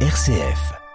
RCF. 0.00 0.85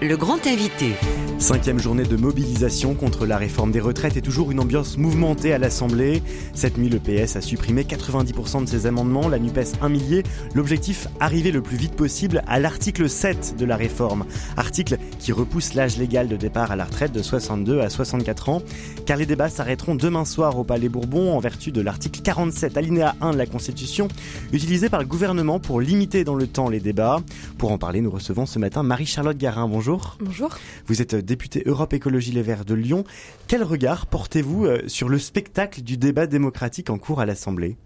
Le 0.00 0.16
grand 0.16 0.46
invité. 0.46 0.94
Cinquième 1.38 1.78
journée 1.80 2.04
de 2.04 2.16
mobilisation 2.16 2.94
contre 2.94 3.26
la 3.26 3.36
réforme 3.36 3.72
des 3.72 3.80
retraites 3.80 4.16
et 4.16 4.22
toujours 4.22 4.52
une 4.52 4.60
ambiance 4.60 4.96
mouvementée 4.96 5.52
à 5.52 5.58
l'Assemblée. 5.58 6.22
Cette 6.52 6.78
nuit, 6.78 6.88
le 6.88 6.98
PS 6.98 7.36
a 7.36 7.40
supprimé 7.40 7.82
90% 7.82 8.64
de 8.64 8.68
ses 8.68 8.86
amendements, 8.86 9.28
la 9.28 9.38
NUPES 9.38 9.74
un 9.80 9.88
millier. 9.88 10.22
L'objectif, 10.54 11.08
arriver 11.18 11.50
le 11.50 11.62
plus 11.62 11.76
vite 11.76 11.94
possible 11.94 12.42
à 12.46 12.60
l'article 12.60 13.08
7 13.08 13.56
de 13.56 13.64
la 13.64 13.76
réforme. 13.76 14.24
Article 14.56 14.98
qui 15.18 15.32
repousse 15.32 15.74
l'âge 15.74 15.96
légal 15.96 16.28
de 16.28 16.36
départ 16.36 16.70
à 16.70 16.76
la 16.76 16.84
retraite 16.84 17.12
de 17.12 17.22
62 17.22 17.80
à 17.80 17.88
64 17.88 18.48
ans. 18.48 18.62
Car 19.04 19.16
les 19.16 19.26
débats 19.26 19.48
s'arrêteront 19.48 19.96
demain 19.96 20.24
soir 20.24 20.58
au 20.58 20.64
Palais 20.64 20.88
Bourbon 20.88 21.36
en 21.36 21.40
vertu 21.40 21.72
de 21.72 21.80
l'article 21.80 22.20
47 22.22 22.76
alinéa 22.76 23.16
1 23.20 23.32
de 23.32 23.38
la 23.38 23.46
Constitution, 23.46 24.08
utilisé 24.52 24.88
par 24.88 25.00
le 25.00 25.06
gouvernement 25.06 25.58
pour 25.60 25.80
limiter 25.80 26.22
dans 26.22 26.36
le 26.36 26.46
temps 26.46 26.68
les 26.68 26.80
débats. 26.80 27.20
Pour 27.58 27.72
en 27.72 27.78
parler, 27.78 28.00
nous 28.00 28.10
recevons 28.10 28.46
ce 28.46 28.58
matin 28.58 28.82
Marie-Charlotte 28.82 29.38
Garin. 29.38 29.68
Bonjour. 29.68 29.87
Bonjour. 30.20 30.54
Vous 30.86 31.00
êtes 31.00 31.14
députée 31.14 31.62
Europe 31.64 31.94
Écologie 31.94 32.32
Les 32.32 32.42
Verts 32.42 32.66
de 32.66 32.74
Lyon. 32.74 33.04
Quel 33.46 33.62
regard 33.62 34.06
portez-vous 34.06 34.66
euh, 34.66 34.82
sur 34.86 35.08
le 35.08 35.18
spectacle 35.18 35.80
du 35.80 35.96
débat 35.96 36.26
démocratique 36.26 36.90
en 36.90 36.98
cours 36.98 37.20
à 37.20 37.26
l'Assemblée? 37.26 37.78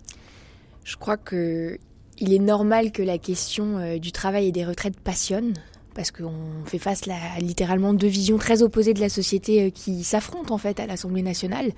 Je 0.83 0.97
crois 0.97 1.17
que 1.17 1.79
il 2.19 2.33
est 2.33 2.41
normal 2.41 2.91
que 2.91 3.03
la 3.03 3.19
question 3.19 3.79
euh, 3.79 3.99
du 3.99 4.11
travail 4.11 4.49
et 4.49 4.53
des 4.53 4.65
retraites 4.65 4.99
passionne 4.99 5.55
parce 5.95 6.11
qu'on 6.11 6.33
fait 6.65 6.79
face 6.79 7.03
à 7.09 7.41
littéralement 7.41 7.95
deux 7.95 8.07
visions 8.07 8.39
très 8.39 8.63
opposées 8.63 8.95
de 8.95 9.01
la 9.01 9.09
société 9.09 9.65
euh, 9.65 9.71
qui 9.71 10.05
s'affrontent 10.05 10.55
en 10.55 10.59
fait 10.59 10.81
à 10.81 10.87
l'Assemblée 10.87 11.23
nationale. 11.23 11.73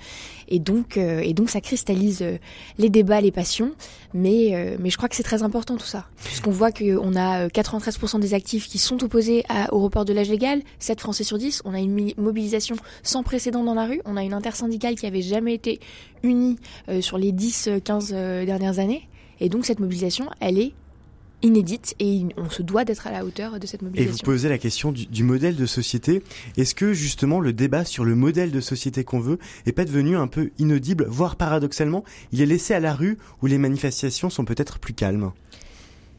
Et 0.49 0.59
donc 0.59 0.97
euh, 0.97 1.21
et 1.21 1.35
donc 1.35 1.51
ça 1.51 1.61
cristallise 1.61 2.23
euh, 2.23 2.39
les 2.79 2.91
débats, 2.91 3.21
les 3.21 3.33
passions, 3.33 3.73
mais 4.13 4.77
mais 4.79 4.91
je 4.91 4.97
crois 4.97 5.09
que 5.09 5.17
c'est 5.17 5.23
très 5.23 5.43
important 5.43 5.77
tout 5.77 5.87
ça. 5.87 6.07
Puisqu'on 6.25 6.51
voit 6.51 6.71
qu'on 6.73 7.17
a 7.17 7.49
93% 7.49 8.21
des 8.21 8.35
actifs 8.35 8.69
qui 8.69 8.79
sont 8.79 9.03
opposés 9.03 9.45
au 9.73 9.81
report 9.81 10.05
de 10.05 10.13
l'âge 10.13 10.29
légal, 10.29 10.63
7 10.79 11.01
Français 11.01 11.25
sur 11.25 11.39
10, 11.39 11.63
on 11.65 11.75
a 11.75 11.79
une 11.79 12.13
mobilisation 12.17 12.77
sans 13.03 13.23
précédent 13.23 13.65
dans 13.65 13.75
la 13.75 13.87
rue, 13.87 14.01
on 14.05 14.17
a 14.17 14.23
une 14.23 14.35
intersyndicale 14.35 14.95
qui 14.95 15.07
avait 15.07 15.23
jamais 15.23 15.55
été 15.55 15.81
unie 16.23 16.57
sur 17.01 17.19
les 17.19 17.33
10-15 17.33 18.45
dernières 18.45 18.79
années. 18.79 19.09
Et 19.41 19.49
donc 19.49 19.65
cette 19.65 19.81
mobilisation, 19.81 20.27
elle 20.41 20.59
est 20.59 20.75
inédite 21.45 21.95
et 22.01 22.23
on 22.37 22.51
se 22.51 22.63
doit 22.63 22.85
d'être 22.85 23.07
à 23.07 23.13
la 23.13 23.25
hauteur 23.25 23.61
de 23.61 23.67
cette 23.67 23.83
mobilisation. 23.83 24.17
Et 24.17 24.27
vous 24.27 24.33
posez 24.33 24.49
la 24.49 24.59
question 24.59 24.93
du, 24.93 25.23
modèle 25.23 25.57
de 25.57 25.67
société. 25.67 26.23
Est-ce 26.57 26.75
que 26.75 26.93
justement 26.93 27.41
le 27.41 27.53
débat 27.53 27.85
sur 27.85 28.05
le 28.05 28.15
modèle 28.15 28.51
de 28.51 28.61
société 28.61 29.05
qu'on 29.05 29.21
veut 29.21 29.39
est 29.67 29.73
pas 29.73 29.85
devenu 29.85 30.17
un 30.17 30.27
peu 30.27 30.51
inaudible, 30.59 31.07
voire 31.09 31.37
paradoxalement, 31.37 32.05
il 32.33 32.41
est 32.41 32.47
laissé 32.47 32.75
à 32.75 32.81
la 32.81 32.95
rue 32.95 33.19
où 33.43 33.47
les 33.47 33.59
manifestations 33.59 34.31
sont 34.31 34.45
peut-être 34.45 34.79
plus 34.79 34.95
calmes? 34.95 35.33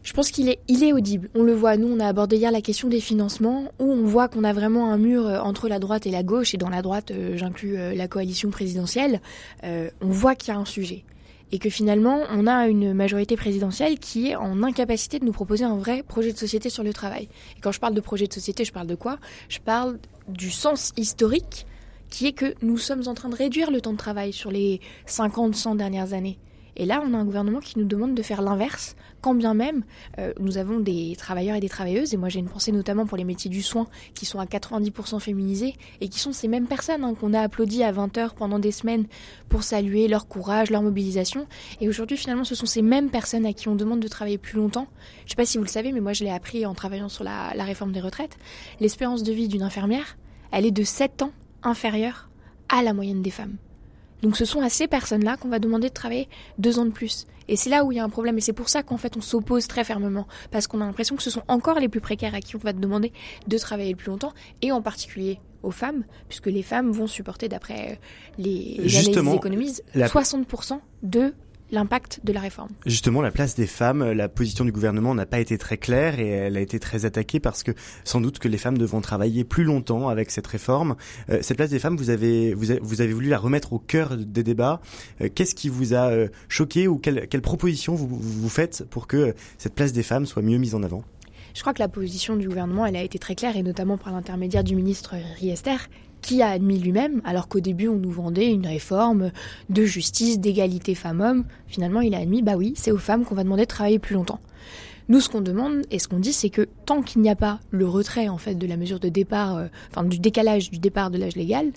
Je 0.03 0.13
pense 0.13 0.29
qu'il 0.29 0.49
est, 0.49 0.59
il 0.67 0.83
est 0.83 0.93
audible. 0.93 1.29
On 1.33 1.41
le 1.41 1.53
voit. 1.53 1.77
Nous, 1.77 1.87
on 1.87 1.99
a 1.99 2.05
abordé 2.05 2.37
hier 2.37 2.51
la 2.51 2.61
question 2.61 2.87
des 2.87 2.99
financements, 2.99 3.71
où 3.79 3.91
on 3.91 4.05
voit 4.05 4.27
qu'on 4.27 4.43
a 4.43 4.53
vraiment 4.53 4.93
un 4.93 4.99
mur 4.99 5.25
euh, 5.25 5.39
entre 5.39 5.67
la 5.67 5.79
droite 5.79 6.05
et 6.05 6.11
la 6.11 6.21
gauche, 6.21 6.53
et 6.53 6.57
dans 6.57 6.69
la 6.69 6.83
droite, 6.83 7.09
euh, 7.09 7.35
j'inclus 7.35 7.75
euh, 7.75 7.95
la 7.95 8.07
coalition 8.07 8.51
présidentielle. 8.51 9.19
on 9.63 9.89
voit 10.01 10.35
qu'il 10.35 10.53
y 10.53 10.57
a 10.57 10.59
un 10.59 10.65
sujet 10.65 11.03
et 11.51 11.59
que 11.59 11.69
finalement 11.69 12.21
on 12.31 12.47
a 12.47 12.67
une 12.67 12.93
majorité 12.93 13.35
présidentielle 13.35 13.99
qui 13.99 14.29
est 14.29 14.35
en 14.35 14.63
incapacité 14.63 15.19
de 15.19 15.25
nous 15.25 15.31
proposer 15.31 15.63
un 15.63 15.75
vrai 15.75 16.03
projet 16.03 16.33
de 16.33 16.37
société 16.37 16.69
sur 16.69 16.83
le 16.83 16.93
travail. 16.93 17.29
Et 17.57 17.61
quand 17.61 17.71
je 17.71 17.79
parle 17.79 17.93
de 17.93 18.01
projet 18.01 18.27
de 18.27 18.33
société, 18.33 18.65
je 18.65 18.73
parle 18.73 18.87
de 18.87 18.95
quoi? 18.95 19.19
Je 19.49 19.59
parle 19.59 19.99
du 20.27 20.49
sens 20.51 20.91
historique 20.97 21.65
qui 22.09 22.27
est 22.27 22.33
que 22.33 22.55
nous 22.61 22.77
sommes 22.77 23.07
en 23.07 23.13
train 23.13 23.29
de 23.29 23.35
réduire 23.35 23.71
le 23.71 23.81
temps 23.81 23.93
de 23.93 23.97
travail 23.97 24.31
sur 24.33 24.51
les 24.51 24.79
50, 25.05 25.55
100 25.55 25.75
dernières 25.75 26.13
années. 26.13 26.37
Et 26.77 26.85
là, 26.85 27.01
on 27.05 27.13
a 27.13 27.17
un 27.17 27.25
gouvernement 27.25 27.59
qui 27.59 27.79
nous 27.79 27.85
demande 27.85 28.15
de 28.15 28.21
faire 28.21 28.41
l'inverse, 28.41 28.95
quand 29.21 29.33
bien 29.33 29.53
même 29.53 29.83
euh, 30.19 30.33
nous 30.39 30.57
avons 30.57 30.79
des 30.79 31.15
travailleurs 31.17 31.55
et 31.55 31.59
des 31.59 31.69
travailleuses, 31.69 32.13
et 32.13 32.17
moi 32.17 32.29
j'ai 32.29 32.39
une 32.39 32.49
pensée 32.49 32.71
notamment 32.71 33.05
pour 33.05 33.17
les 33.17 33.23
métiers 33.23 33.49
du 33.49 33.61
soin, 33.61 33.87
qui 34.13 34.25
sont 34.25 34.39
à 34.39 34.45
90% 34.45 35.19
féminisés, 35.19 35.75
et 36.01 36.09
qui 36.09 36.19
sont 36.19 36.33
ces 36.33 36.47
mêmes 36.47 36.67
personnes 36.67 37.03
hein, 37.03 37.13
qu'on 37.13 37.33
a 37.33 37.39
applaudi 37.39 37.83
à 37.83 37.91
20 37.91 38.17
heures 38.17 38.33
pendant 38.35 38.59
des 38.59 38.71
semaines 38.71 39.05
pour 39.49 39.63
saluer 39.63 40.07
leur 40.07 40.27
courage, 40.27 40.69
leur 40.69 40.81
mobilisation. 40.81 41.47
Et 41.81 41.87
aujourd'hui, 41.87 42.17
finalement, 42.17 42.43
ce 42.43 42.55
sont 42.55 42.65
ces 42.65 42.81
mêmes 42.81 43.09
personnes 43.09 43.45
à 43.45 43.53
qui 43.53 43.69
on 43.69 43.75
demande 43.75 43.99
de 43.99 44.07
travailler 44.07 44.37
plus 44.37 44.57
longtemps. 44.57 44.87
Je 45.19 45.25
ne 45.25 45.29
sais 45.29 45.35
pas 45.35 45.45
si 45.45 45.57
vous 45.57 45.63
le 45.63 45.69
savez, 45.69 45.91
mais 45.91 46.01
moi 46.01 46.13
je 46.13 46.23
l'ai 46.23 46.31
appris 46.31 46.65
en 46.65 46.73
travaillant 46.73 47.09
sur 47.09 47.23
la, 47.23 47.53
la 47.55 47.63
réforme 47.63 47.91
des 47.91 48.01
retraites. 48.01 48.37
L'espérance 48.79 49.23
de 49.23 49.31
vie 49.31 49.47
d'une 49.47 49.63
infirmière, 49.63 50.17
elle 50.51 50.65
est 50.65 50.71
de 50.71 50.83
7 50.83 51.21
ans 51.21 51.31
inférieure 51.63 52.29
à 52.69 52.83
la 52.83 52.93
moyenne 52.93 53.21
des 53.21 53.31
femmes. 53.31 53.57
Donc 54.25 54.37
ce 54.37 54.43
sont 54.43 54.61
à 54.61 54.69
ces 54.69 54.87
personnes-là 54.87 55.37
qu'on 55.37 55.49
va 55.49 55.59
demander 55.59 55.89
de 55.89 55.93
travailler 55.93 56.27
deux 56.57 56.79
ans 56.79 56.85
de 56.85 56.89
plus. 56.89 57.27
Et 57.47 57.55
c'est 57.55 57.69
là 57.69 57.85
où 57.85 57.91
il 57.91 57.97
y 57.97 57.99
a 57.99 58.03
un 58.03 58.09
problème. 58.09 58.39
Et 58.39 58.41
c'est 58.41 58.53
pour 58.53 58.69
ça 58.69 58.81
qu'en 58.81 58.97
fait 58.97 59.15
on 59.15 59.21
s'oppose 59.21 59.67
très 59.67 59.83
fermement. 59.83 60.27
Parce 60.49 60.65
qu'on 60.65 60.81
a 60.81 60.85
l'impression 60.85 61.15
que 61.15 61.21
ce 61.21 61.29
sont 61.29 61.43
encore 61.47 61.79
les 61.79 61.89
plus 61.89 62.01
précaires 62.01 62.33
à 62.33 62.39
qui 62.39 62.55
on 62.55 62.59
va 62.59 62.73
demander 62.73 63.13
de 63.45 63.57
travailler 63.59 63.91
le 63.91 63.95
plus 63.95 64.09
longtemps. 64.09 64.33
Et 64.63 64.71
en 64.71 64.81
particulier 64.81 65.39
aux 65.61 65.69
femmes, 65.69 66.05
puisque 66.27 66.47
les 66.47 66.63
femmes 66.63 66.91
vont 66.91 67.05
supporter, 67.05 67.49
d'après 67.49 67.99
les, 68.39 68.77
les 68.79 68.97
analyses 68.97 69.35
économistes, 69.35 69.83
60% 69.95 70.79
de 71.03 71.35
l'impact 71.71 72.21
de 72.23 72.31
la 72.31 72.39
réforme. 72.39 72.69
Justement, 72.85 73.21
la 73.21 73.31
place 73.31 73.55
des 73.55 73.67
femmes, 73.67 74.11
la 74.11 74.29
position 74.29 74.65
du 74.65 74.71
gouvernement 74.71 75.15
n'a 75.15 75.25
pas 75.25 75.39
été 75.39 75.57
très 75.57 75.77
claire 75.77 76.19
et 76.19 76.27
elle 76.27 76.57
a 76.57 76.61
été 76.61 76.79
très 76.79 77.05
attaquée 77.05 77.39
parce 77.39 77.63
que 77.63 77.71
sans 78.03 78.21
doute 78.21 78.39
que 78.39 78.47
les 78.47 78.57
femmes 78.57 78.77
devront 78.77 79.01
travailler 79.01 79.43
plus 79.43 79.63
longtemps 79.63 80.09
avec 80.09 80.31
cette 80.31 80.47
réforme. 80.47 80.95
Euh, 81.29 81.39
cette 81.41 81.57
place 81.57 81.69
des 81.69 81.79
femmes, 81.79 81.97
vous 81.97 82.09
avez, 82.09 82.53
vous 82.53 82.71
avez, 82.71 83.13
voulu 83.13 83.29
la 83.29 83.37
remettre 83.37 83.73
au 83.73 83.79
cœur 83.79 84.17
des 84.17 84.43
débats. 84.43 84.81
Euh, 85.21 85.29
qu'est-ce 85.33 85.55
qui 85.55 85.69
vous 85.69 85.93
a 85.93 86.09
euh, 86.09 86.27
choqué 86.49 86.87
ou 86.87 86.97
quelle, 86.97 87.27
quelle 87.27 87.41
proposition 87.41 87.95
vous, 87.95 88.07
vous 88.07 88.49
faites 88.49 88.85
pour 88.89 89.07
que 89.07 89.33
cette 89.57 89.73
place 89.73 89.93
des 89.93 90.03
femmes 90.03 90.25
soit 90.25 90.41
mieux 90.41 90.57
mise 90.57 90.75
en 90.75 90.83
avant? 90.83 91.03
Je 91.55 91.61
crois 91.61 91.73
que 91.73 91.79
la 91.79 91.87
position 91.87 92.35
du 92.35 92.49
gouvernement, 92.49 92.85
elle 92.85 92.97
a 92.97 93.01
été 93.01 93.17
très 93.17 93.33
claire, 93.33 93.55
et 93.55 93.63
notamment 93.63 93.97
par 93.97 94.11
l'intermédiaire 94.11 94.63
du 94.63 94.75
ministre 94.75 95.15
Riester, 95.39 95.77
qui 96.25 96.41
a 96.41 96.49
admis 96.49 96.79
lui-même, 96.79 97.21
alors 97.23 97.47
qu'au 97.47 97.59
début 97.59 97.87
on 97.87 97.97
nous 97.97 98.09
vendait 98.09 98.51
une 98.51 98.65
réforme 98.65 99.31
de 99.69 99.85
justice, 99.85 100.39
d'égalité 100.39 100.95
femmes-hommes, 100.95 101.45
finalement 101.67 102.01
il 102.01 102.15
a 102.15 102.17
admis, 102.17 102.41
bah 102.41 102.55
oui, 102.57 102.73
c'est 102.75 102.91
aux 102.91 102.97
femmes 102.97 103.25
qu'on 103.25 103.35
va 103.35 103.43
demander 103.43 103.61
de 103.63 103.67
travailler 103.67 103.99
plus 103.99 104.15
longtemps. 104.15 104.39
Nous, 105.07 105.19
ce 105.19 105.29
qu'on 105.29 105.41
demande 105.41 105.83
et 105.91 105.99
ce 105.99 106.07
qu'on 106.07 106.17
dit, 106.17 106.33
c'est 106.33 106.49
que 106.49 106.67
tant 106.87 107.03
qu'il 107.03 107.21
n'y 107.21 107.29
a 107.29 107.35
pas 107.35 107.59
le 107.69 107.87
retrait 107.87 108.27
en 108.27 108.39
fait 108.39 108.55
de 108.55 108.65
la 108.65 108.75
mesure 108.75 108.99
de 108.99 109.07
départ, 109.07 109.55
euh, 109.55 109.67
enfin 109.91 110.03
du 110.03 110.17
décalage 110.17 110.71
du 110.71 110.79
départ 110.79 111.11
de 111.11 111.19
l'âge 111.19 111.35
légal, 111.35 111.71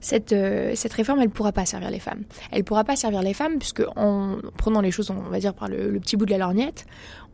cette, 0.00 0.32
euh, 0.32 0.74
réforme, 0.92 1.20
elle 1.20 1.28
ne 1.28 1.32
pourra 1.32 1.52
pas 1.52 1.66
servir 1.66 1.90
les 1.90 1.98
femmes. 1.98 2.22
Elle 2.52 2.60
ne 2.60 2.64
pourra 2.64 2.84
pas 2.84 2.96
servir 2.96 3.20
les 3.20 3.34
femmes 3.34 3.58
puisque 3.58 3.82
en 3.96 4.36
prenant 4.56 4.80
les 4.80 4.90
choses, 4.90 5.10
on 5.10 5.28
va 5.28 5.40
dire 5.40 5.52
par 5.52 5.68
le, 5.68 5.90
le 5.90 6.00
petit 6.00 6.16
bout 6.16 6.24
de 6.24 6.30
la 6.30 6.38
lorgnette, 6.38 6.86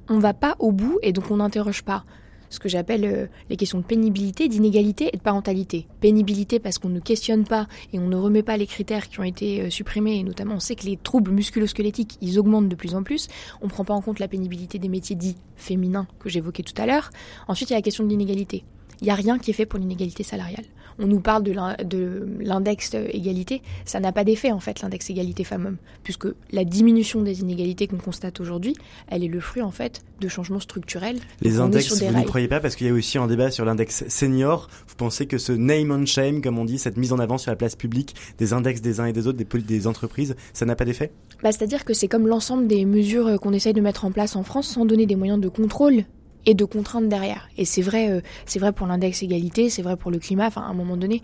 on 0.09 0.19
va 0.19 0.34
pas 0.34 0.56
au 0.59 0.72
bout 0.72 0.99
et 1.03 1.12
donc 1.12 1.31
on 1.31 1.37
n'interroge 1.37 1.84
pas 1.84 2.05
ce 2.50 2.59
que 2.59 2.69
j'appelle 2.69 3.05
euh, 3.05 3.27
les 3.49 3.56
questions 3.56 3.78
de 3.78 3.84
pénibilité, 3.84 4.49
d'inégalité 4.49 5.09
et 5.12 5.16
de 5.16 5.22
parentalité. 5.22 5.87
Pénibilité 6.00 6.59
parce 6.59 6.78
qu'on 6.78 6.88
ne 6.88 7.00
questionne 7.00 7.44
pas 7.44 7.66
et 7.93 7.99
on 7.99 8.09
ne 8.09 8.16
remet 8.16 8.43
pas 8.43 8.56
les 8.56 8.66
critères 8.66 9.09
qui 9.09 9.21
ont 9.21 9.25
été 9.25 9.62
euh, 9.62 9.71
supprimés, 9.71 10.19
et 10.19 10.22
notamment 10.22 10.56
on 10.56 10.60
sait 10.60 10.75
que 10.75 10.84
les 10.84 10.97
troubles 10.97 11.31
musculosquelettiques, 11.31 12.19
ils 12.21 12.39
augmentent 12.39 12.69
de 12.69 12.77
plus 12.77 12.94
en 12.94 13.03
plus. 13.03 13.28
On 13.62 13.66
ne 13.66 13.71
prend 13.71 13.84
pas 13.84 13.94
en 13.94 14.03
compte 14.03 14.19
la 14.19 14.28
pénibilité 14.28 14.78
des 14.78 14.89
métiers 14.89 15.16
dits 15.16 15.37
féminins 15.56 16.06
que 16.19 16.28
j'évoquais 16.28 16.62
tout 16.62 16.81
à 16.81 16.87
l'heure. 16.87 17.10
Ensuite, 17.49 17.71
il 17.71 17.72
y 17.72 17.77
a 17.77 17.78
la 17.78 17.83
question 17.83 18.05
de 18.05 18.09
l'inégalité. 18.09 18.65
Il 19.00 19.05
n'y 19.05 19.10
a 19.10 19.15
rien 19.15 19.39
qui 19.39 19.50
est 19.50 19.55
fait 19.55 19.66
pour 19.66 19.78
l'inégalité 19.78 20.22
salariale. 20.22 20.65
On 21.03 21.06
nous 21.06 21.21
parle 21.21 21.43
de 21.43 22.28
l'index 22.41 22.94
égalité, 22.94 23.62
ça 23.87 24.00
n'a 24.00 24.12
pas 24.12 24.22
d'effet 24.22 24.53
en 24.53 24.61
fait 24.61 24.83
l'index 24.83 25.09
égalité 25.09 25.44
femmes-hommes, 25.44 25.78
puisque 26.03 26.27
la 26.53 26.65
diminution 26.65 27.22
des 27.22 27.41
inégalités 27.41 27.87
qu'on 27.87 27.97
constate 27.97 28.38
aujourd'hui, 28.38 28.75
elle 29.09 29.25
est 29.25 29.28
le 29.28 29.41
fruit 29.41 29.62
en 29.62 29.71
fait 29.71 30.03
de 30.21 30.28
changements 30.28 30.60
structurels. 30.60 31.19
Les 31.41 31.59
index, 31.59 32.03
vous 32.03 32.19
ne 32.19 32.25
croyez 32.25 32.49
pas 32.49 32.60
parce 32.60 32.77
qu'il 32.77 32.87
y 32.87 32.91
a 32.91 32.93
aussi 32.93 33.16
un 33.16 33.27
débat 33.27 33.50
sur 33.50 33.65
l'index 33.65 34.05
senior. 34.09 34.69
Vous 34.89 34.97
pensez 34.97 35.27
que 35.27 35.39
ce 35.39 35.53
name 35.53 35.91
and 35.91 36.05
shame, 36.05 36.43
comme 36.43 36.59
on 36.59 36.66
dit, 36.66 36.78
cette 36.78 36.99
mise 36.99 37.15
en 37.15 37.19
avant 37.19 37.39
sur 37.39 37.50
la 37.50 37.56
place 37.56 37.77
publique 37.77 38.15
des 38.37 38.53
index 38.53 38.83
des 38.83 39.00
uns 39.00 39.06
et 39.06 39.15
des 39.15 39.27
autres, 39.27 39.39
des, 39.39 39.62
des 39.62 39.87
entreprises, 39.87 40.37
ça 40.53 40.66
n'a 40.66 40.77
pas 40.77 40.84
d'effet? 40.84 41.12
Bah, 41.43 41.50
C'est-à-dire 41.53 41.87
que 41.87 41.94
c'est 41.94 42.09
comme 42.09 42.27
l'ensemble 42.27 42.66
des 42.66 42.84
mesures 42.84 43.41
qu'on 43.41 43.55
essaye 43.55 43.72
de 43.72 43.81
mettre 43.81 44.05
en 44.05 44.10
place 44.10 44.37
en 44.37 44.43
France 44.43 44.69
sans 44.69 44.84
donner 44.84 45.06
des 45.06 45.16
moyens 45.16 45.41
de 45.41 45.48
contrôle 45.48 46.04
et 46.47 46.54
de 46.54 46.65
contraintes 46.65 47.09
derrière. 47.09 47.48
Et 47.57 47.65
c'est 47.65 47.83
vrai, 47.83 48.10
euh, 48.10 48.21
c'est 48.47 48.59
vrai 48.59 48.72
pour 48.72 48.87
l'index 48.87 49.22
égalité, 49.22 49.71
c'est 49.71 49.83
vrai 49.83 49.97
pour 49.97 50.10
le 50.10 50.19
climat. 50.19 50.47
Enfin, 50.47 50.63
à 50.63 50.66
un 50.66 50.75
moment 50.75 50.97
donné, 50.97 51.22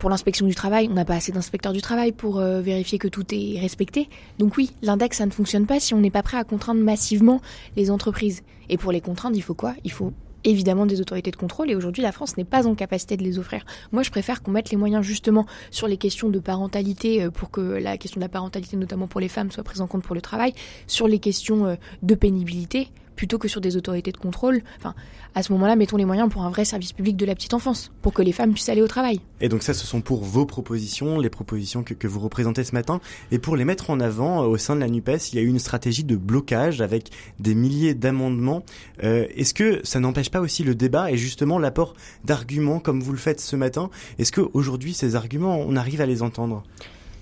pour 0.00 0.10
l'inspection 0.10 0.46
du 0.46 0.54
travail, 0.54 0.88
on 0.90 0.94
n'a 0.94 1.04
pas 1.04 1.14
assez 1.14 1.30
d'inspecteurs 1.30 1.74
du 1.74 1.82
travail 1.82 2.12
pour 2.12 2.40
euh, 2.40 2.62
vérifier 2.62 2.98
que 2.98 3.06
tout 3.06 3.26
est 3.32 3.60
respecté. 3.60 4.08
Donc 4.38 4.56
oui, 4.56 4.70
l'index, 4.82 5.18
ça 5.18 5.26
ne 5.26 5.30
fonctionne 5.30 5.66
pas 5.66 5.78
si 5.78 5.92
on 5.92 6.00
n'est 6.00 6.10
pas 6.10 6.22
prêt 6.22 6.38
à 6.38 6.44
contraindre 6.44 6.80
massivement 6.80 7.42
les 7.76 7.90
entreprises. 7.90 8.42
Et 8.70 8.78
pour 8.78 8.92
les 8.92 9.02
contraindre, 9.02 9.36
il 9.36 9.42
faut 9.42 9.54
quoi? 9.54 9.74
Il 9.84 9.92
faut 9.92 10.12
évidemment 10.42 10.86
des 10.86 11.02
autorités 11.02 11.30
de 11.30 11.36
contrôle 11.36 11.70
et 11.70 11.76
aujourd'hui 11.76 12.02
la 12.02 12.12
France 12.12 12.38
n'est 12.38 12.44
pas 12.44 12.66
en 12.66 12.74
capacité 12.74 13.18
de 13.18 13.22
les 13.22 13.38
offrir. 13.38 13.66
Moi 13.92 14.02
je 14.02 14.10
préfère 14.10 14.42
qu'on 14.42 14.52
mette 14.52 14.70
les 14.70 14.78
moyens 14.78 15.04
justement 15.04 15.44
sur 15.70 15.86
les 15.86 15.98
questions 15.98 16.30
de 16.30 16.38
parentalité 16.38 17.24
euh, 17.24 17.30
pour 17.30 17.50
que 17.50 17.60
la 17.60 17.98
question 17.98 18.20
de 18.20 18.24
la 18.24 18.30
parentalité 18.30 18.78
notamment 18.78 19.06
pour 19.06 19.20
les 19.20 19.28
femmes 19.28 19.50
soit 19.50 19.64
prise 19.64 19.82
en 19.82 19.86
compte 19.86 20.02
pour 20.02 20.14
le 20.14 20.22
travail, 20.22 20.54
sur 20.86 21.08
les 21.08 21.18
questions 21.18 21.76
de 22.02 22.14
pénibilité 22.14 22.88
plutôt 23.20 23.36
que 23.36 23.48
sur 23.48 23.60
des 23.60 23.76
autorités 23.76 24.12
de 24.12 24.16
contrôle. 24.16 24.62
Enfin, 24.78 24.94
à 25.34 25.42
ce 25.42 25.52
moment-là, 25.52 25.76
mettons 25.76 25.98
les 25.98 26.06
moyens 26.06 26.30
pour 26.30 26.40
un 26.40 26.48
vrai 26.48 26.64
service 26.64 26.94
public 26.94 27.18
de 27.18 27.26
la 27.26 27.34
petite 27.34 27.52
enfance, 27.52 27.92
pour 28.00 28.14
que 28.14 28.22
les 28.22 28.32
femmes 28.32 28.54
puissent 28.54 28.70
aller 28.70 28.80
au 28.80 28.88
travail. 28.88 29.20
Et 29.42 29.50
donc 29.50 29.62
ça, 29.62 29.74
ce 29.74 29.86
sont 29.86 30.00
pour 30.00 30.24
vos 30.24 30.46
propositions, 30.46 31.18
les 31.18 31.28
propositions 31.28 31.82
que, 31.82 32.06
vous 32.06 32.18
représentez 32.18 32.64
ce 32.64 32.72
matin. 32.72 32.98
Et 33.30 33.38
pour 33.38 33.56
les 33.56 33.66
mettre 33.66 33.90
en 33.90 34.00
avant, 34.00 34.42
euh, 34.42 34.46
au 34.46 34.56
sein 34.56 34.74
de 34.74 34.80
la 34.80 34.88
NUPES, 34.88 35.32
il 35.32 35.36
y 35.36 35.38
a 35.38 35.42
eu 35.42 35.48
une 35.48 35.58
stratégie 35.58 36.02
de 36.02 36.16
blocage 36.16 36.80
avec 36.80 37.10
des 37.38 37.54
milliers 37.54 37.92
d'amendements. 37.92 38.64
Euh, 39.04 39.26
Est-ce 39.36 39.52
que 39.52 39.80
ça 39.84 40.00
n'empêche 40.00 40.30
pas 40.30 40.40
aussi 40.40 40.64
le 40.64 40.74
débat 40.74 41.12
et 41.12 41.18
justement 41.18 41.58
l'apport 41.58 41.92
d'arguments 42.24 42.80
comme 42.80 43.02
vous 43.02 43.12
le 43.12 43.18
faites 43.18 43.40
ce 43.42 43.54
matin? 43.54 43.90
Est-ce 44.18 44.32
qu'aujourd'hui, 44.32 44.94
ces 44.94 45.14
arguments, 45.14 45.58
on 45.58 45.76
arrive 45.76 46.00
à 46.00 46.06
les 46.06 46.22
entendre? 46.22 46.62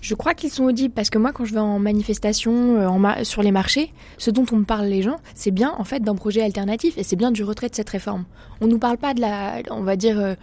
Je 0.01 0.15
crois 0.15 0.35
qu'ils 0.35 0.51
sont 0.51 0.65
audibles 0.65 0.95
parce 0.95 1.11
que 1.11 1.19
moi, 1.19 1.33
quand 1.33 1.45
je 1.45 1.55
vais 1.55 1.61
en 1.61 1.79
manifestation, 1.79 2.77
euh, 2.77 3.25
sur 3.25 3.43
les 3.43 3.51
marchés, 3.51 3.93
ce 4.17 4.31
dont 4.31 4.45
on 4.53 4.57
me 4.57 4.65
parle 4.65 4.87
les 4.87 5.03
gens, 5.03 5.17
c'est 5.35 5.51
bien 5.51 5.75
en 5.79 5.85
fait 5.85 6.01
d'un 6.01 6.15
projet 6.15 6.43
alternatif 6.43 6.97
et 6.99 7.03
c'est 7.03 7.17
bien 7.17 7.31
du 7.31 7.43
retrait 7.43 7.69
de 7.69 7.75
cette 7.75 7.91
réforme. 7.91 8.25
On 8.61 8.67
nous 8.67 8.79
parle 8.79 8.99
pas 8.99 9.15
de 9.15 9.21
la, 9.21 9.63
on 9.71 9.83
va 9.83 9.97
dire, 9.97 10.19
euh, 10.19 10.35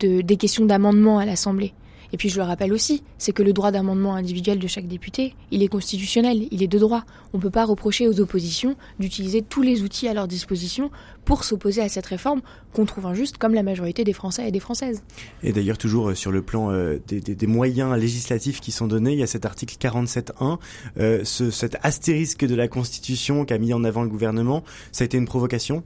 de, 0.00 0.20
des 0.20 0.36
questions 0.36 0.64
d'amendement 0.64 1.18
à 1.18 1.26
l'Assemblée. 1.26 1.74
Et 2.12 2.16
puis 2.16 2.28
je 2.28 2.36
le 2.36 2.42
rappelle 2.42 2.72
aussi, 2.72 3.02
c'est 3.18 3.32
que 3.32 3.42
le 3.42 3.52
droit 3.52 3.70
d'amendement 3.70 4.14
individuel 4.14 4.58
de 4.58 4.66
chaque 4.66 4.86
député, 4.86 5.34
il 5.50 5.62
est 5.62 5.68
constitutionnel, 5.68 6.46
il 6.50 6.62
est 6.62 6.68
de 6.68 6.78
droit. 6.78 7.04
On 7.32 7.38
ne 7.38 7.42
peut 7.42 7.50
pas 7.50 7.64
reprocher 7.64 8.08
aux 8.08 8.20
oppositions 8.20 8.76
d'utiliser 8.98 9.42
tous 9.42 9.62
les 9.62 9.82
outils 9.82 10.08
à 10.08 10.14
leur 10.14 10.28
disposition 10.28 10.90
pour 11.24 11.44
s'opposer 11.44 11.80
à 11.82 11.88
cette 11.88 12.06
réforme 12.06 12.40
qu'on 12.72 12.84
trouve 12.84 13.06
injuste, 13.06 13.38
comme 13.38 13.54
la 13.54 13.62
majorité 13.62 14.04
des 14.04 14.12
Français 14.12 14.48
et 14.48 14.50
des 14.50 14.60
Françaises. 14.60 15.02
Et 15.42 15.52
d'ailleurs, 15.52 15.78
toujours 15.78 16.10
euh, 16.10 16.14
sur 16.14 16.30
le 16.30 16.42
plan 16.42 16.70
euh, 16.70 16.98
des, 17.08 17.46
moyens 17.46 17.96
législatifs 17.96 18.60
qui 18.60 18.72
sont 18.72 18.86
donnés, 18.86 19.12
il 19.12 19.18
y 19.18 19.22
a 19.22 19.26
cet 19.26 19.44
article 19.44 19.76
47.1, 19.80 20.58
euh, 20.98 21.20
ce, 21.24 21.50
cet 21.50 21.76
astérisque 21.82 22.44
de 22.44 22.54
la 22.54 22.68
Constitution 22.68 23.44
qu'a 23.44 23.58
mis 23.58 23.72
en 23.72 23.84
avant 23.84 24.02
le 24.02 24.08
gouvernement. 24.08 24.64
Ça 24.92 25.02
a 25.02 25.06
été 25.06 25.18
une 25.18 25.26
provocation? 25.26 25.82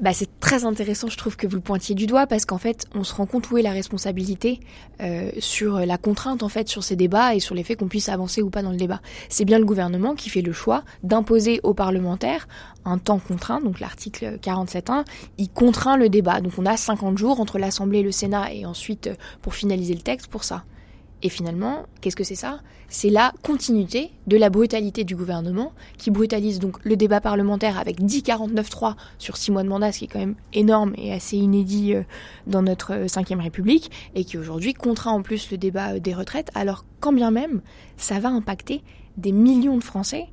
Bah, 0.00 0.12
c'est 0.12 0.40
très 0.40 0.64
intéressant, 0.64 1.08
je 1.08 1.16
trouve, 1.16 1.36
que 1.36 1.46
vous 1.46 1.56
le 1.56 1.62
pointiez 1.62 1.94
du 1.94 2.06
doigt, 2.06 2.26
parce 2.26 2.44
qu'en 2.44 2.58
fait, 2.58 2.86
on 2.94 3.04
se 3.04 3.14
rend 3.14 3.26
compte 3.26 3.50
où 3.50 3.58
est 3.58 3.62
la 3.62 3.72
responsabilité 3.72 4.60
euh, 5.00 5.30
sur 5.38 5.80
la 5.80 5.98
contrainte, 5.98 6.42
en 6.42 6.48
fait, 6.48 6.68
sur 6.68 6.82
ces 6.82 6.96
débats 6.96 7.34
et 7.34 7.40
sur 7.40 7.54
les 7.54 7.64
faits 7.64 7.78
qu'on 7.78 7.88
puisse 7.88 8.08
avancer 8.08 8.42
ou 8.42 8.50
pas 8.50 8.62
dans 8.62 8.70
le 8.70 8.76
débat. 8.76 9.00
C'est 9.28 9.44
bien 9.44 9.58
le 9.58 9.64
gouvernement 9.64 10.14
qui 10.14 10.30
fait 10.30 10.42
le 10.42 10.52
choix 10.52 10.84
d'imposer 11.02 11.60
aux 11.62 11.74
parlementaires 11.74 12.48
un 12.84 12.98
temps 12.98 13.18
contraint, 13.18 13.60
donc 13.60 13.80
l'article 13.80 14.38
47.1, 14.42 15.04
il 15.38 15.48
contraint 15.50 15.96
le 15.96 16.08
débat. 16.08 16.40
Donc 16.40 16.54
on 16.56 16.64
a 16.66 16.76
50 16.76 17.18
jours 17.18 17.40
entre 17.40 17.58
l'Assemblée 17.58 17.98
et 17.98 18.02
le 18.02 18.12
Sénat, 18.12 18.52
et 18.54 18.64
ensuite, 18.64 19.08
euh, 19.08 19.14
pour 19.42 19.54
finaliser 19.54 19.94
le 19.94 20.00
texte, 20.00 20.28
pour 20.28 20.44
ça. 20.44 20.64
Et 21.22 21.28
finalement, 21.28 21.84
qu'est-ce 22.00 22.16
que 22.16 22.24
c'est 22.24 22.34
ça? 22.34 22.60
C'est 22.88 23.10
la 23.10 23.32
continuité 23.42 24.10
de 24.26 24.36
la 24.36 24.50
brutalité 24.50 25.04
du 25.04 25.14
gouvernement, 25.14 25.72
qui 25.98 26.10
brutalise 26.10 26.58
donc 26.58 26.82
le 26.84 26.96
débat 26.96 27.20
parlementaire 27.20 27.78
avec 27.78 28.00
10-49-3 28.00 28.94
sur 29.18 29.36
6 29.36 29.52
mois 29.52 29.62
de 29.62 29.68
mandat, 29.68 29.92
ce 29.92 29.98
qui 29.98 30.04
est 30.06 30.08
quand 30.08 30.18
même 30.18 30.34
énorme 30.54 30.94
et 30.96 31.12
assez 31.12 31.36
inédit 31.36 31.94
euh, 31.94 32.02
dans 32.46 32.62
notre 32.62 33.06
5 33.06 33.30
euh, 33.30 33.36
République, 33.36 33.90
et 34.14 34.24
qui 34.24 34.38
aujourd'hui 34.38 34.74
contraint 34.74 35.12
en 35.12 35.22
plus 35.22 35.50
le 35.50 35.58
débat 35.58 35.94
euh, 35.94 36.00
des 36.00 36.14
retraites, 36.14 36.50
alors 36.54 36.84
quand 37.00 37.12
bien 37.12 37.30
même, 37.30 37.60
ça 37.96 38.18
va 38.18 38.30
impacter 38.30 38.82
des 39.18 39.32
millions 39.32 39.76
de 39.76 39.84
Français 39.84 40.26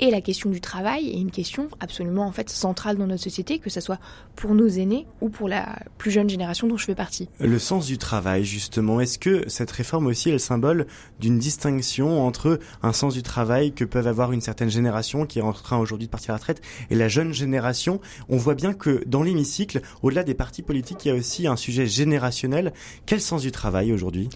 et 0.00 0.10
la 0.10 0.20
question 0.20 0.50
du 0.50 0.60
travail 0.60 1.08
est 1.08 1.20
une 1.20 1.30
question 1.30 1.68
absolument 1.80 2.26
en 2.26 2.32
fait 2.32 2.50
centrale 2.50 2.96
dans 2.96 3.06
notre 3.06 3.22
société, 3.22 3.58
que 3.58 3.70
ce 3.70 3.80
soit 3.80 3.98
pour 4.34 4.54
nos 4.54 4.68
aînés 4.68 5.06
ou 5.20 5.28
pour 5.28 5.48
la 5.48 5.78
plus 5.98 6.10
jeune 6.10 6.28
génération 6.28 6.66
dont 6.66 6.76
je 6.76 6.84
fais 6.84 6.94
partie. 6.94 7.28
Le 7.38 7.58
sens 7.58 7.86
du 7.86 7.98
travail, 7.98 8.44
justement, 8.44 9.00
est-ce 9.00 9.18
que 9.18 9.48
cette 9.48 9.70
réforme 9.70 10.06
aussi 10.06 10.30
est 10.30 10.32
le 10.32 10.38
symbole 10.38 10.86
d'une 11.20 11.38
distinction 11.38 12.26
entre 12.26 12.58
un 12.82 12.92
sens 12.92 13.14
du 13.14 13.22
travail 13.22 13.72
que 13.72 13.84
peuvent 13.84 14.08
avoir 14.08 14.32
une 14.32 14.40
certaine 14.40 14.70
génération 14.70 15.26
qui 15.26 15.38
est 15.38 15.42
en 15.42 15.52
train 15.52 15.78
aujourd'hui 15.78 16.06
de 16.06 16.10
partir 16.10 16.30
à 16.30 16.34
la 16.34 16.38
retraite 16.38 16.62
et 16.90 16.94
la 16.94 17.08
jeune 17.08 17.32
génération? 17.32 18.00
On 18.28 18.36
voit 18.36 18.54
bien 18.54 18.74
que 18.74 19.02
dans 19.06 19.22
l'hémicycle, 19.22 19.80
au-delà 20.02 20.24
des 20.24 20.34
partis 20.34 20.62
politiques, 20.62 21.04
il 21.04 21.08
y 21.08 21.10
a 21.12 21.14
aussi 21.14 21.46
un 21.46 21.56
sujet 21.56 21.86
générationnel. 21.86 22.72
Quel 23.06 23.20
sens 23.20 23.42
du 23.42 23.52
travail 23.52 23.92
aujourd'hui? 23.92 24.28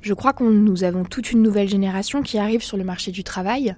Je 0.00 0.14
crois 0.14 0.32
que 0.32 0.44
nous 0.44 0.84
avons 0.84 1.04
toute 1.04 1.32
une 1.32 1.42
nouvelle 1.42 1.68
génération 1.68 2.22
qui 2.22 2.38
arrive 2.38 2.62
sur 2.62 2.76
le 2.76 2.84
marché 2.84 3.10
du 3.10 3.24
travail, 3.24 3.74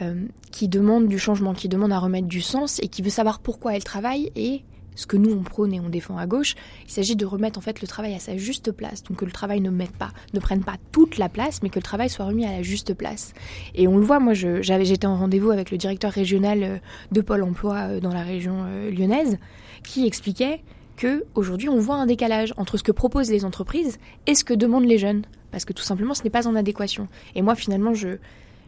euh, 0.00 0.26
qui 0.50 0.68
demande 0.68 1.06
du 1.06 1.18
changement, 1.18 1.54
qui 1.54 1.68
demande 1.68 1.92
à 1.92 1.98
remettre 1.98 2.26
du 2.26 2.40
sens 2.40 2.80
et 2.82 2.88
qui 2.88 3.02
veut 3.02 3.10
savoir 3.10 3.40
pourquoi 3.40 3.74
elle 3.76 3.84
travaille 3.84 4.32
et 4.34 4.62
ce 4.94 5.06
que 5.06 5.16
nous 5.16 5.32
on 5.32 5.42
prône 5.42 5.72
et 5.72 5.80
on 5.80 5.88
défend 5.88 6.18
à 6.18 6.26
gauche, 6.26 6.54
il 6.84 6.90
s'agit 6.90 7.16
de 7.16 7.24
remettre 7.24 7.58
en 7.58 7.62
fait 7.62 7.80
le 7.80 7.88
travail 7.88 8.14
à 8.14 8.18
sa 8.18 8.36
juste 8.36 8.72
place, 8.72 9.02
donc 9.02 9.18
que 9.18 9.24
le 9.24 9.32
travail 9.32 9.60
ne 9.60 9.70
mette 9.70 9.96
pas, 9.96 10.10
ne 10.34 10.40
prenne 10.40 10.62
pas 10.62 10.76
toute 10.90 11.16
la 11.16 11.28
place, 11.28 11.62
mais 11.62 11.70
que 11.70 11.78
le 11.78 11.82
travail 11.82 12.10
soit 12.10 12.26
remis 12.26 12.44
à 12.44 12.52
la 12.52 12.62
juste 12.62 12.92
place. 12.94 13.32
Et 13.74 13.88
on 13.88 13.96
le 13.96 14.04
voit, 14.04 14.20
moi 14.20 14.34
j'avais 14.34 14.84
j'étais 14.84 15.06
en 15.06 15.16
rendez-vous 15.16 15.50
avec 15.50 15.70
le 15.70 15.78
directeur 15.78 16.12
régional 16.12 16.62
euh, 16.62 16.78
de 17.12 17.20
Pôle 17.20 17.42
Emploi 17.42 17.76
euh, 17.76 18.00
dans 18.00 18.12
la 18.12 18.22
région 18.22 18.64
lyonnaise, 18.90 19.38
qui 19.84 20.06
expliquait 20.06 20.62
que 20.96 21.24
aujourd'hui 21.34 21.68
on 21.68 21.78
voit 21.78 21.96
un 21.96 22.06
décalage 22.06 22.52
entre 22.56 22.76
ce 22.76 22.82
que 22.82 22.92
proposent 22.92 23.30
les 23.30 23.44
entreprises 23.44 23.98
et 24.26 24.34
ce 24.34 24.44
que 24.44 24.54
demandent 24.54 24.84
les 24.84 24.98
jeunes, 24.98 25.22
parce 25.52 25.64
que 25.64 25.72
tout 25.72 25.82
simplement 25.82 26.14
ce 26.14 26.24
n'est 26.24 26.30
pas 26.30 26.48
en 26.48 26.56
adéquation. 26.56 27.06
Et 27.36 27.42
moi 27.42 27.54
finalement 27.54 27.94
je 27.94 28.16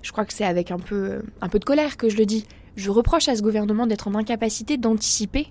je 0.03 0.13
crois 0.13 0.25
que 0.25 0.33
c'est 0.33 0.45
avec 0.45 0.71
un 0.71 0.79
peu 0.79 1.23
un 1.41 1.49
peu 1.49 1.59
de 1.59 1.65
colère 1.65 1.97
que 1.97 2.09
je 2.09 2.17
le 2.17 2.27
dis. 2.27 2.47
Je 2.77 2.91
reproche 2.91 3.29
à 3.29 3.35
ce 3.35 3.43
gouvernement 3.43 3.87
d'être 3.87 4.07
en 4.07 4.15
incapacité 4.15 4.77
d'anticiper 4.77 5.49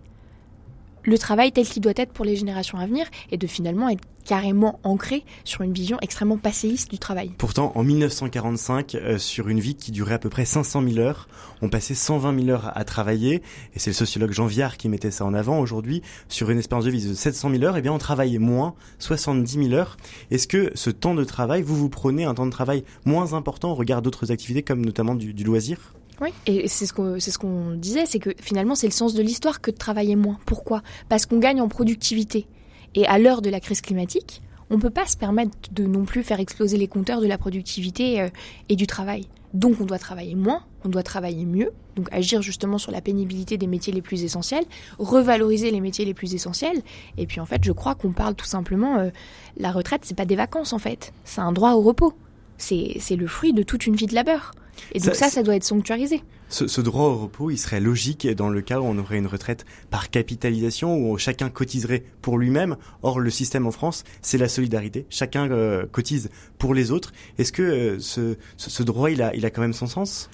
le 1.03 1.17
travail 1.17 1.51
tel 1.51 1.65
qu'il 1.65 1.81
doit 1.81 1.93
être 1.95 2.11
pour 2.11 2.25
les 2.25 2.35
générations 2.35 2.77
à 2.77 2.85
venir 2.85 3.05
et 3.31 3.37
de 3.37 3.47
finalement 3.47 3.89
être 3.89 4.03
carrément 4.25 4.79
ancré 4.83 5.25
sur 5.43 5.61
une 5.61 5.73
vision 5.73 5.97
extrêmement 6.01 6.37
passéiste 6.37 6.89
du 6.89 6.97
travail. 6.97 7.31
Pourtant, 7.37 7.73
en 7.75 7.83
1945, 7.83 8.95
euh, 8.95 9.17
sur 9.17 9.49
une 9.49 9.59
vie 9.59 9.75
qui 9.75 9.91
durait 9.91 10.13
à 10.13 10.19
peu 10.19 10.29
près 10.29 10.45
500 10.45 10.81
000 10.81 10.97
heures, 10.99 11.27
on 11.61 11.69
passait 11.69 11.93
120 11.93 12.39
000 12.39 12.49
heures 12.49 12.71
à, 12.73 12.83
travailler, 12.85 13.41
et 13.75 13.79
c'est 13.79 13.89
le 13.89 13.95
sociologue 13.95 14.31
Jean 14.31 14.45
Viard 14.45 14.77
qui 14.77 14.89
mettait 14.89 15.11
ça 15.11 15.25
en 15.25 15.33
avant. 15.33 15.59
Aujourd'hui, 15.59 16.01
sur 16.29 16.49
une 16.49 16.59
espérance 16.59 16.85
de 16.85 16.91
vie 16.91 17.05
de 17.05 17.13
700 17.13 17.51
000 17.51 17.63
heures, 17.63 17.77
eh 17.77 17.81
bien, 17.81 17.91
on 17.91 17.97
travaillait 17.97 18.39
moins, 18.39 18.75
70 18.99 19.67
000 19.67 19.73
heures. 19.73 19.97
Est-ce 20.31 20.47
que 20.47 20.71
ce 20.75 20.89
temps 20.89 21.15
de 21.15 21.23
travail, 21.23 21.61
vous 21.61 21.75
vous 21.75 21.89
prenez 21.89 22.23
un 22.23 22.33
temps 22.33 22.45
de 22.45 22.51
travail 22.51 22.83
moins 23.05 23.33
important 23.33 23.71
au 23.71 23.75
regard 23.75 24.01
d'autres 24.01 24.31
activités, 24.31 24.63
comme 24.63 24.85
notamment 24.85 25.15
du, 25.15 25.33
du 25.33 25.43
loisir? 25.43 25.93
Oui, 26.21 26.29
et 26.45 26.67
c'est 26.67 26.85
ce 26.85 26.93
qu'on 27.37 27.71
disait, 27.71 28.05
c'est 28.05 28.19
que 28.19 28.29
finalement 28.39 28.75
c'est 28.75 28.87
le 28.87 28.93
sens 28.93 29.13
de 29.13 29.21
l'histoire 29.21 29.61
que 29.61 29.71
de 29.71 29.77
travailler 29.77 30.15
moins. 30.15 30.39
Pourquoi? 30.45 30.83
Parce 31.09 31.25
qu'on 31.25 31.39
gagne 31.39 31.61
en 31.61 31.67
productivité. 31.67 32.47
Et 32.95 33.07
à 33.07 33.17
l'heure 33.17 33.41
de 33.41 33.49
la 33.49 33.59
crise 33.59 33.81
climatique, 33.81 34.41
on 34.69 34.77
ne 34.77 34.81
peut 34.81 34.89
pas 34.89 35.07
se 35.07 35.17
permettre 35.17 35.51
de 35.71 35.85
non 35.85 36.05
plus 36.05 36.23
faire 36.23 36.39
exploser 36.39 36.77
les 36.77 36.87
compteurs 36.87 37.21
de 37.21 37.27
la 37.27 37.37
productivité 37.37 38.21
euh, 38.21 38.29
et 38.69 38.75
du 38.75 38.87
travail. 38.87 39.27
Donc 39.53 39.79
on 39.81 39.85
doit 39.85 39.99
travailler 39.99 40.35
moins, 40.35 40.63
on 40.83 40.89
doit 40.89 41.03
travailler 41.03 41.45
mieux, 41.45 41.71
donc 41.95 42.07
agir 42.11 42.41
justement 42.41 42.79
sur 42.79 42.91
la 42.91 43.01
pénibilité 43.01 43.57
des 43.57 43.67
métiers 43.67 43.93
les 43.93 44.01
plus 44.01 44.23
essentiels, 44.23 44.65
revaloriser 44.97 45.69
les 45.69 45.79
métiers 45.79 46.05
les 46.05 46.15
plus 46.15 46.33
essentiels. 46.33 46.81
Et 47.17 47.27
puis 47.27 47.39
en 47.39 47.45
fait, 47.45 47.63
je 47.63 47.71
crois 47.71 47.93
qu'on 47.93 48.13
parle 48.13 48.35
tout 48.35 48.45
simplement, 48.45 48.97
euh, 48.97 49.09
la 49.57 49.71
retraite, 49.71 50.01
c'est 50.05 50.17
pas 50.17 50.25
des 50.25 50.35
vacances 50.35 50.73
en 50.73 50.79
fait, 50.79 51.13
c'est 51.23 51.41
un 51.41 51.51
droit 51.51 51.73
au 51.73 51.81
repos. 51.81 52.13
C'est 52.57 53.15
le 53.17 53.27
fruit 53.27 53.51
de 53.51 53.61
toute 53.61 53.87
une 53.87 53.95
vie 53.95 54.05
de 54.05 54.15
labeur. 54.15 54.53
Et 54.93 54.99
donc 54.99 55.15
ça, 55.15 55.29
ça, 55.29 55.43
doit 55.43 55.55
être 55.55 55.63
sanctuarisé. 55.63 56.21
Ce, 56.49 56.67
ce, 56.67 56.81
droit 56.81 57.05
au 57.05 57.17
repos, 57.17 57.49
il 57.49 57.57
serait 57.57 57.79
logique 57.79 58.27
dans 58.27 58.49
le 58.49 58.61
cas 58.61 58.79
où 58.79 58.83
on 58.83 58.97
aurait 58.97 59.17
une 59.17 59.27
retraite 59.27 59.65
par 59.89 60.09
capitalisation, 60.09 60.95
où 60.97 61.17
chacun 61.17 61.49
cotiserait 61.49 62.03
pour 62.21 62.37
lui-même. 62.37 62.77
Or, 63.01 63.19
le 63.19 63.29
système 63.29 63.65
en 63.65 63.71
France, 63.71 64.03
c'est 64.21 64.37
la 64.37 64.47
solidarité. 64.47 65.05
Chacun 65.09 65.49
euh, 65.51 65.85
cotise 65.91 66.29
pour 66.57 66.73
les 66.73 66.91
autres. 66.91 67.11
Est-ce 67.37 67.51
que 67.51 67.61
euh, 67.61 67.99
ce, 67.99 68.37
ce, 68.57 68.83
droit, 68.83 69.09
il 69.09 69.21
a, 69.21 69.35
il 69.35 69.45
a 69.45 69.49
quand 69.49 69.61
même 69.61 69.73
son 69.73 69.87
sens? 69.87 70.29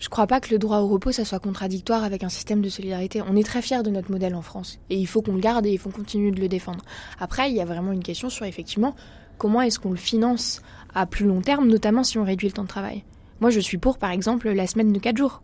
Je 0.00 0.08
crois 0.08 0.26
pas 0.26 0.40
que 0.40 0.50
le 0.50 0.58
droit 0.58 0.78
au 0.78 0.88
repos, 0.88 1.12
ça 1.12 1.26
soit 1.26 1.40
contradictoire 1.40 2.04
avec 2.04 2.24
un 2.24 2.30
système 2.30 2.62
de 2.62 2.70
solidarité. 2.70 3.22
On 3.22 3.36
est 3.36 3.44
très 3.44 3.60
fiers 3.60 3.82
de 3.82 3.90
notre 3.90 4.10
modèle 4.10 4.34
en 4.34 4.40
France. 4.40 4.78
Et 4.88 4.96
il 4.96 5.06
faut 5.06 5.20
qu'on 5.20 5.34
le 5.34 5.40
garde 5.40 5.66
et 5.66 5.72
il 5.72 5.78
faut 5.78 5.90
continuer 5.90 6.30
de 6.30 6.40
le 6.40 6.48
défendre. 6.48 6.82
Après, 7.18 7.50
il 7.50 7.56
y 7.56 7.60
a 7.60 7.66
vraiment 7.66 7.92
une 7.92 8.02
question 8.02 8.30
sur, 8.30 8.46
effectivement, 8.46 8.96
comment 9.36 9.60
est-ce 9.60 9.78
qu'on 9.78 9.90
le 9.90 9.96
finance 9.96 10.62
à 10.94 11.04
plus 11.04 11.26
long 11.26 11.42
terme, 11.42 11.68
notamment 11.68 12.02
si 12.02 12.16
on 12.16 12.24
réduit 12.24 12.48
le 12.48 12.54
temps 12.54 12.62
de 12.62 12.68
travail? 12.68 13.04
Moi, 13.40 13.50
je 13.50 13.60
suis 13.60 13.78
pour, 13.78 13.96
par 13.96 14.10
exemple, 14.10 14.50
la 14.50 14.66
semaine 14.66 14.92
de 14.92 14.98
4 14.98 15.16
jours. 15.16 15.42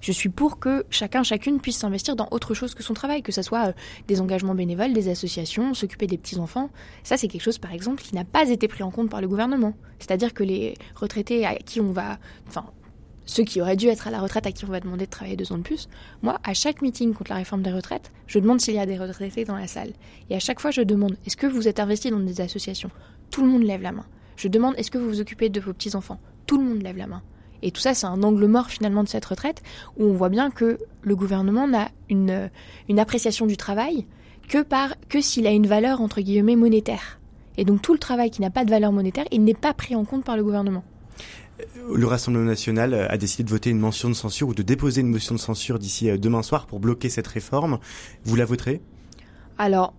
Je 0.00 0.12
suis 0.12 0.28
pour 0.28 0.58
que 0.58 0.84
chacun, 0.90 1.22
chacune 1.22 1.60
puisse 1.60 1.78
s'investir 1.78 2.14
dans 2.14 2.28
autre 2.30 2.52
chose 2.54 2.74
que 2.74 2.82
son 2.82 2.94
travail, 2.94 3.22
que 3.22 3.32
ce 3.32 3.42
soit 3.42 3.68
euh, 3.68 3.72
des 4.06 4.20
engagements 4.20 4.54
bénévoles, 4.54 4.92
des 4.92 5.08
associations, 5.08 5.72
s'occuper 5.72 6.06
des 6.06 6.18
petits-enfants. 6.18 6.70
Ça, 7.02 7.16
c'est 7.16 7.26
quelque 7.26 7.42
chose, 7.42 7.58
par 7.58 7.72
exemple, 7.72 8.02
qui 8.02 8.14
n'a 8.14 8.24
pas 8.24 8.50
été 8.50 8.68
pris 8.68 8.82
en 8.82 8.90
compte 8.90 9.08
par 9.08 9.20
le 9.20 9.28
gouvernement. 9.28 9.74
C'est-à-dire 9.98 10.34
que 10.34 10.44
les 10.44 10.74
retraités 10.94 11.46
à 11.46 11.54
qui 11.56 11.80
on 11.80 11.90
va... 11.90 12.18
Enfin, 12.46 12.66
ceux 13.24 13.44
qui 13.44 13.62
auraient 13.62 13.76
dû 13.76 13.88
être 13.88 14.06
à 14.06 14.10
la 14.10 14.20
retraite 14.20 14.46
à 14.46 14.52
qui 14.52 14.64
on 14.66 14.68
va 14.68 14.80
demander 14.80 15.06
de 15.06 15.10
travailler 15.10 15.36
deux 15.36 15.50
ans 15.52 15.58
de 15.58 15.62
plus, 15.62 15.88
moi, 16.22 16.38
à 16.44 16.52
chaque 16.52 16.82
meeting 16.82 17.14
contre 17.14 17.30
la 17.30 17.38
réforme 17.38 17.62
des 17.62 17.72
retraites, 17.72 18.12
je 18.26 18.38
demande 18.38 18.60
s'il 18.60 18.74
y 18.74 18.78
a 18.78 18.86
des 18.86 18.98
retraités 18.98 19.46
dans 19.46 19.56
la 19.56 19.66
salle. 19.66 19.92
Et 20.28 20.36
à 20.36 20.40
chaque 20.40 20.60
fois, 20.60 20.70
je 20.70 20.82
demande, 20.82 21.16
est-ce 21.24 21.36
que 21.38 21.46
vous 21.46 21.66
êtes 21.66 21.80
investi 21.80 22.10
dans 22.10 22.20
des 22.20 22.42
associations? 22.42 22.90
Tout 23.30 23.40
le 23.40 23.48
monde 23.48 23.62
lève 23.62 23.80
la 23.80 23.92
main. 23.92 24.04
Je 24.36 24.48
demande, 24.48 24.74
est-ce 24.76 24.90
que 24.90 24.98
vous 24.98 25.08
vous 25.08 25.20
occupez 25.20 25.48
de 25.48 25.60
vos 25.60 25.72
petits-enfants 25.72 26.20
tout 26.46 26.58
le 26.58 26.64
monde 26.64 26.82
lève 26.82 26.96
la 26.96 27.06
main. 27.06 27.22
Et 27.62 27.70
tout 27.70 27.80
ça, 27.80 27.94
c'est 27.94 28.06
un 28.06 28.22
angle 28.22 28.46
mort 28.46 28.68
finalement 28.68 29.02
de 29.02 29.08
cette 29.08 29.24
retraite, 29.24 29.62
où 29.96 30.04
on 30.04 30.12
voit 30.12 30.28
bien 30.28 30.50
que 30.50 30.78
le 31.02 31.16
gouvernement 31.16 31.66
n'a 31.66 31.88
une, 32.10 32.50
une 32.88 32.98
appréciation 32.98 33.46
du 33.46 33.56
travail 33.56 34.06
que, 34.48 34.62
par, 34.62 34.94
que 35.08 35.20
s'il 35.22 35.46
a 35.46 35.50
une 35.50 35.66
valeur 35.66 36.02
entre 36.02 36.20
guillemets 36.20 36.56
monétaire. 36.56 37.18
Et 37.56 37.64
donc 37.64 37.80
tout 37.80 37.92
le 37.92 37.98
travail 37.98 38.30
qui 38.30 38.42
n'a 38.42 38.50
pas 38.50 38.64
de 38.64 38.70
valeur 38.70 38.92
monétaire, 38.92 39.24
il 39.30 39.44
n'est 39.44 39.54
pas 39.54 39.72
pris 39.72 39.94
en 39.94 40.04
compte 40.04 40.24
par 40.24 40.36
le 40.36 40.44
gouvernement. 40.44 40.84
Le 41.94 42.06
Rassemblement 42.06 42.44
national 42.44 42.94
a 42.94 43.16
décidé 43.16 43.44
de 43.44 43.50
voter 43.50 43.70
une 43.70 43.78
motion 43.78 44.08
de 44.08 44.14
censure 44.14 44.48
ou 44.48 44.54
de 44.54 44.62
déposer 44.62 45.02
une 45.02 45.10
motion 45.10 45.36
de 45.36 45.40
censure 45.40 45.78
d'ici 45.78 46.10
demain 46.18 46.42
soir 46.42 46.66
pour 46.66 46.80
bloquer 46.80 47.08
cette 47.08 47.28
réforme. 47.28 47.78
Vous 48.24 48.34
la 48.34 48.44
voterez? 48.44 48.82
Alors, 49.56 49.94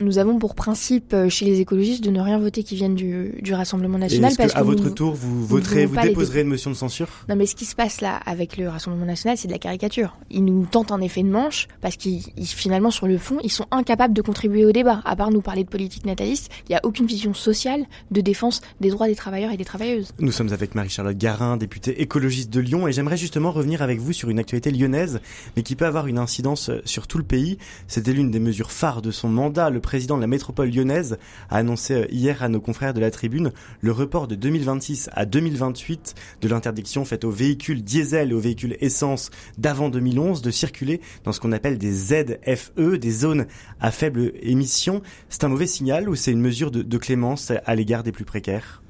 nous 0.00 0.18
avons 0.18 0.38
pour 0.38 0.54
principe 0.54 1.12
euh, 1.14 1.28
chez 1.28 1.44
les 1.44 1.60
écologistes 1.60 2.02
de 2.02 2.10
ne 2.10 2.20
rien 2.20 2.38
voter 2.38 2.62
qui 2.62 2.76
vienne 2.76 2.94
du, 2.94 3.34
du 3.40 3.54
Rassemblement 3.54 3.98
national. 3.98 4.32
Est-ce 4.32 4.54
qu'à 4.54 4.62
votre 4.62 4.90
tour, 4.90 5.14
vous 5.14 5.46
voterez, 5.46 5.86
vous 5.86 6.00
déposerez 6.00 6.40
une 6.40 6.48
motion 6.48 6.70
de 6.70 6.76
censure? 6.76 7.08
Non, 7.28 7.36
mais 7.36 7.46
ce 7.46 7.54
qui 7.54 7.64
se 7.64 7.74
passe 7.74 8.00
là 8.00 8.16
avec 8.26 8.56
le 8.56 8.68
Rassemblement 8.68 9.06
national, 9.06 9.36
c'est 9.36 9.48
de 9.48 9.52
la 9.52 9.58
caricature. 9.58 10.16
Ils 10.30 10.44
nous 10.44 10.66
tentent 10.66 10.92
un 10.92 11.00
effet 11.00 11.22
de 11.22 11.28
manche 11.28 11.68
parce 11.80 11.96
qu'ils 11.96 12.22
finalement 12.38 12.90
sur 12.90 13.06
le 13.06 13.18
fond, 13.18 13.38
ils 13.44 13.50
sont 13.50 13.66
incapables 13.70 14.14
de 14.14 14.22
contribuer 14.22 14.64
au 14.64 14.72
débat. 14.72 15.00
À 15.04 15.16
part 15.16 15.30
nous 15.30 15.40
parler 15.42 15.64
de 15.64 15.68
politique 15.68 16.06
nataliste, 16.06 16.50
il 16.68 16.72
n'y 16.72 16.76
a 16.76 16.80
aucune 16.84 17.06
vision 17.06 17.34
sociale 17.34 17.84
de 18.10 18.20
défense 18.20 18.60
des 18.80 18.90
droits 18.90 19.06
des 19.06 19.14
travailleurs 19.14 19.52
et 19.52 19.56
des 19.56 19.64
travailleuses. 19.64 20.12
Nous 20.18 20.32
sommes 20.32 20.52
avec 20.52 20.74
Marie-Charlotte 20.74 21.16
Garin, 21.16 21.56
députée 21.56 22.00
écologiste 22.02 22.50
de 22.50 22.60
Lyon, 22.60 22.88
et 22.88 22.92
j'aimerais 22.92 23.16
justement 23.16 23.50
revenir 23.50 23.82
avec 23.82 23.98
vous 23.98 24.12
sur 24.12 24.30
une 24.30 24.38
actualité 24.38 24.70
lyonnaise, 24.70 25.20
mais 25.56 25.62
qui 25.62 25.76
peut 25.76 25.86
avoir 25.86 26.06
une 26.06 26.18
incidence 26.18 26.70
sur 26.84 27.06
tout 27.06 27.18
le 27.18 27.24
pays. 27.24 27.58
C'était 27.88 28.12
l'une 28.12 28.30
des 28.30 28.40
mesures 28.40 28.70
phares 28.70 29.02
de 29.02 29.10
son 29.10 29.28
mandat. 29.28 29.70
Le 29.70 29.80
président 29.82 30.16
de 30.16 30.22
la 30.22 30.26
métropole 30.26 30.70
lyonnaise 30.70 31.18
a 31.50 31.58
annoncé 31.58 31.94
euh, 31.94 32.06
hier 32.10 32.42
à 32.42 32.48
nos 32.48 32.60
confrères 32.60 32.94
de 32.94 33.00
la 33.00 33.10
tribune 33.10 33.52
le 33.80 33.92
report 33.92 34.28
de 34.28 34.34
2026 34.34 35.10
à 35.12 35.26
2028 35.26 36.14
de 36.40 36.48
l'interdiction 36.48 37.04
faite 37.04 37.24
aux 37.24 37.30
véhicules 37.30 37.84
diesel 37.84 38.30
et 38.30 38.34
aux 38.34 38.40
véhicules 38.40 38.76
essence 38.80 39.30
d'avant 39.58 39.90
2011 39.90 40.40
de 40.40 40.50
circuler 40.50 41.00
dans 41.24 41.32
ce 41.32 41.40
qu'on 41.40 41.52
appelle 41.52 41.76
des 41.76 41.92
ZFE, 41.92 42.98
des 42.98 43.10
zones 43.10 43.46
à 43.80 43.90
faible 43.90 44.32
émission. 44.40 45.02
C'est 45.28 45.44
un 45.44 45.48
mauvais 45.48 45.66
signal 45.66 46.08
ou 46.08 46.14
c'est 46.14 46.32
une 46.32 46.40
mesure 46.40 46.70
de, 46.70 46.82
de 46.82 46.98
clémence 46.98 47.52
à 47.64 47.74
l'égard 47.74 48.02
des 48.02 48.12
plus 48.12 48.24
précaires? 48.24 48.82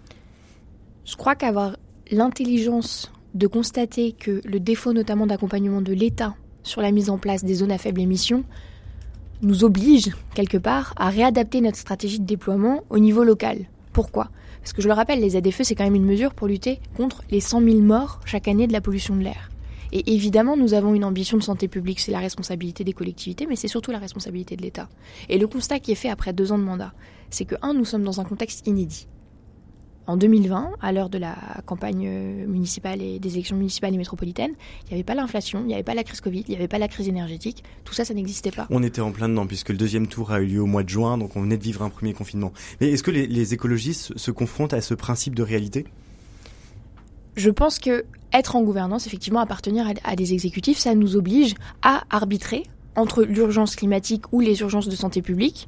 Je 1.04 1.16
crois 1.16 1.34
qu'avoir 1.34 1.76
l'intelligence 2.10 3.10
de 3.34 3.46
constater 3.46 4.12
que 4.12 4.40
le 4.44 4.60
défaut 4.60 4.92
notamment 4.92 5.26
d'accompagnement 5.26 5.80
de 5.80 5.92
l'État 5.92 6.34
sur 6.62 6.80
la 6.80 6.92
mise 6.92 7.10
en 7.10 7.18
place 7.18 7.44
des 7.44 7.54
zones 7.54 7.72
à 7.72 7.78
faible 7.78 8.00
émission 8.00 8.44
nous 9.42 9.64
oblige, 9.64 10.10
quelque 10.34 10.56
part, 10.56 10.94
à 10.96 11.10
réadapter 11.10 11.60
notre 11.60 11.76
stratégie 11.76 12.20
de 12.20 12.24
déploiement 12.24 12.84
au 12.90 12.98
niveau 12.98 13.24
local. 13.24 13.66
Pourquoi? 13.92 14.30
Parce 14.60 14.72
que 14.72 14.80
je 14.80 14.88
le 14.88 14.94
rappelle, 14.94 15.20
les 15.20 15.30
ZFE, 15.30 15.62
c'est 15.62 15.74
quand 15.74 15.84
même 15.84 15.96
une 15.96 16.04
mesure 16.04 16.32
pour 16.34 16.46
lutter 16.46 16.80
contre 16.96 17.22
les 17.30 17.40
100 17.40 17.60
000 17.60 17.78
morts 17.78 18.20
chaque 18.24 18.46
année 18.46 18.68
de 18.68 18.72
la 18.72 18.80
pollution 18.80 19.16
de 19.16 19.22
l'air. 19.22 19.50
Et 19.90 20.14
évidemment, 20.14 20.56
nous 20.56 20.72
avons 20.72 20.94
une 20.94 21.04
ambition 21.04 21.36
de 21.36 21.42
santé 21.42 21.68
publique, 21.68 22.00
c'est 22.00 22.12
la 22.12 22.20
responsabilité 22.20 22.84
des 22.84 22.94
collectivités, 22.94 23.46
mais 23.46 23.56
c'est 23.56 23.68
surtout 23.68 23.90
la 23.90 23.98
responsabilité 23.98 24.56
de 24.56 24.62
l'État. 24.62 24.88
Et 25.28 25.38
le 25.38 25.46
constat 25.46 25.80
qui 25.80 25.92
est 25.92 25.96
fait 25.96 26.08
après 26.08 26.32
deux 26.32 26.52
ans 26.52 26.58
de 26.58 26.64
mandat, 26.64 26.92
c'est 27.28 27.44
que, 27.44 27.56
un, 27.60 27.74
nous 27.74 27.84
sommes 27.84 28.04
dans 28.04 28.20
un 28.20 28.24
contexte 28.24 28.66
inédit 28.66 29.06
en 30.06 30.16
2020, 30.16 30.72
à 30.80 30.92
l'heure 30.92 31.08
de 31.08 31.18
la 31.18 31.36
campagne 31.64 32.08
municipale 32.46 33.00
et 33.00 33.18
des 33.18 33.34
élections 33.34 33.56
municipales 33.56 33.94
et 33.94 33.96
métropolitaines, 33.96 34.52
il 34.84 34.88
n'y 34.88 34.94
avait 34.94 35.04
pas 35.04 35.14
l'inflation, 35.14 35.60
il 35.60 35.66
n'y 35.66 35.74
avait 35.74 35.82
pas 35.82 35.94
la 35.94 36.02
crise 36.02 36.20
Covid, 36.20 36.44
il 36.48 36.50
n'y 36.50 36.56
avait 36.56 36.68
pas 36.68 36.78
la 36.78 36.88
crise 36.88 37.08
énergétique. 37.08 37.62
Tout 37.84 37.94
ça, 37.94 38.04
ça 38.04 38.12
n'existait 38.14 38.50
pas. 38.50 38.66
On 38.70 38.82
était 38.82 39.00
en 39.00 39.12
plein 39.12 39.28
dedans 39.28 39.46
puisque 39.46 39.68
le 39.68 39.76
deuxième 39.76 40.08
tour 40.08 40.32
a 40.32 40.40
eu 40.40 40.46
lieu 40.46 40.60
au 40.60 40.66
mois 40.66 40.82
de 40.82 40.88
juin, 40.88 41.18
donc 41.18 41.36
on 41.36 41.42
venait 41.42 41.56
de 41.56 41.62
vivre 41.62 41.82
un 41.82 41.90
premier 41.90 42.14
confinement. 42.14 42.52
Mais 42.80 42.90
est-ce 42.90 43.02
que 43.02 43.10
les, 43.10 43.54
écologistes 43.54 44.16
se 44.16 44.30
confrontent 44.30 44.74
à 44.74 44.80
ce 44.80 44.94
principe 44.94 45.34
de 45.34 45.42
réalité? 45.42 45.86
Je 47.36 47.50
pense 47.50 47.78
que 47.78 48.04
être 48.32 48.56
en 48.56 48.62
gouvernance, 48.62 49.06
effectivement, 49.06 49.40
appartenir 49.40 49.86
à 50.04 50.16
des 50.16 50.32
exécutifs, 50.32 50.78
ça 50.78 50.94
nous 50.94 51.16
oblige 51.16 51.54
à 51.82 52.04
arbitrer 52.10 52.64
entre 52.96 53.22
l'urgence 53.22 53.76
climatique 53.76 54.24
ou 54.32 54.40
les 54.40 54.60
urgences 54.60 54.88
de 54.88 54.96
santé 54.96 55.22
publique 55.22 55.66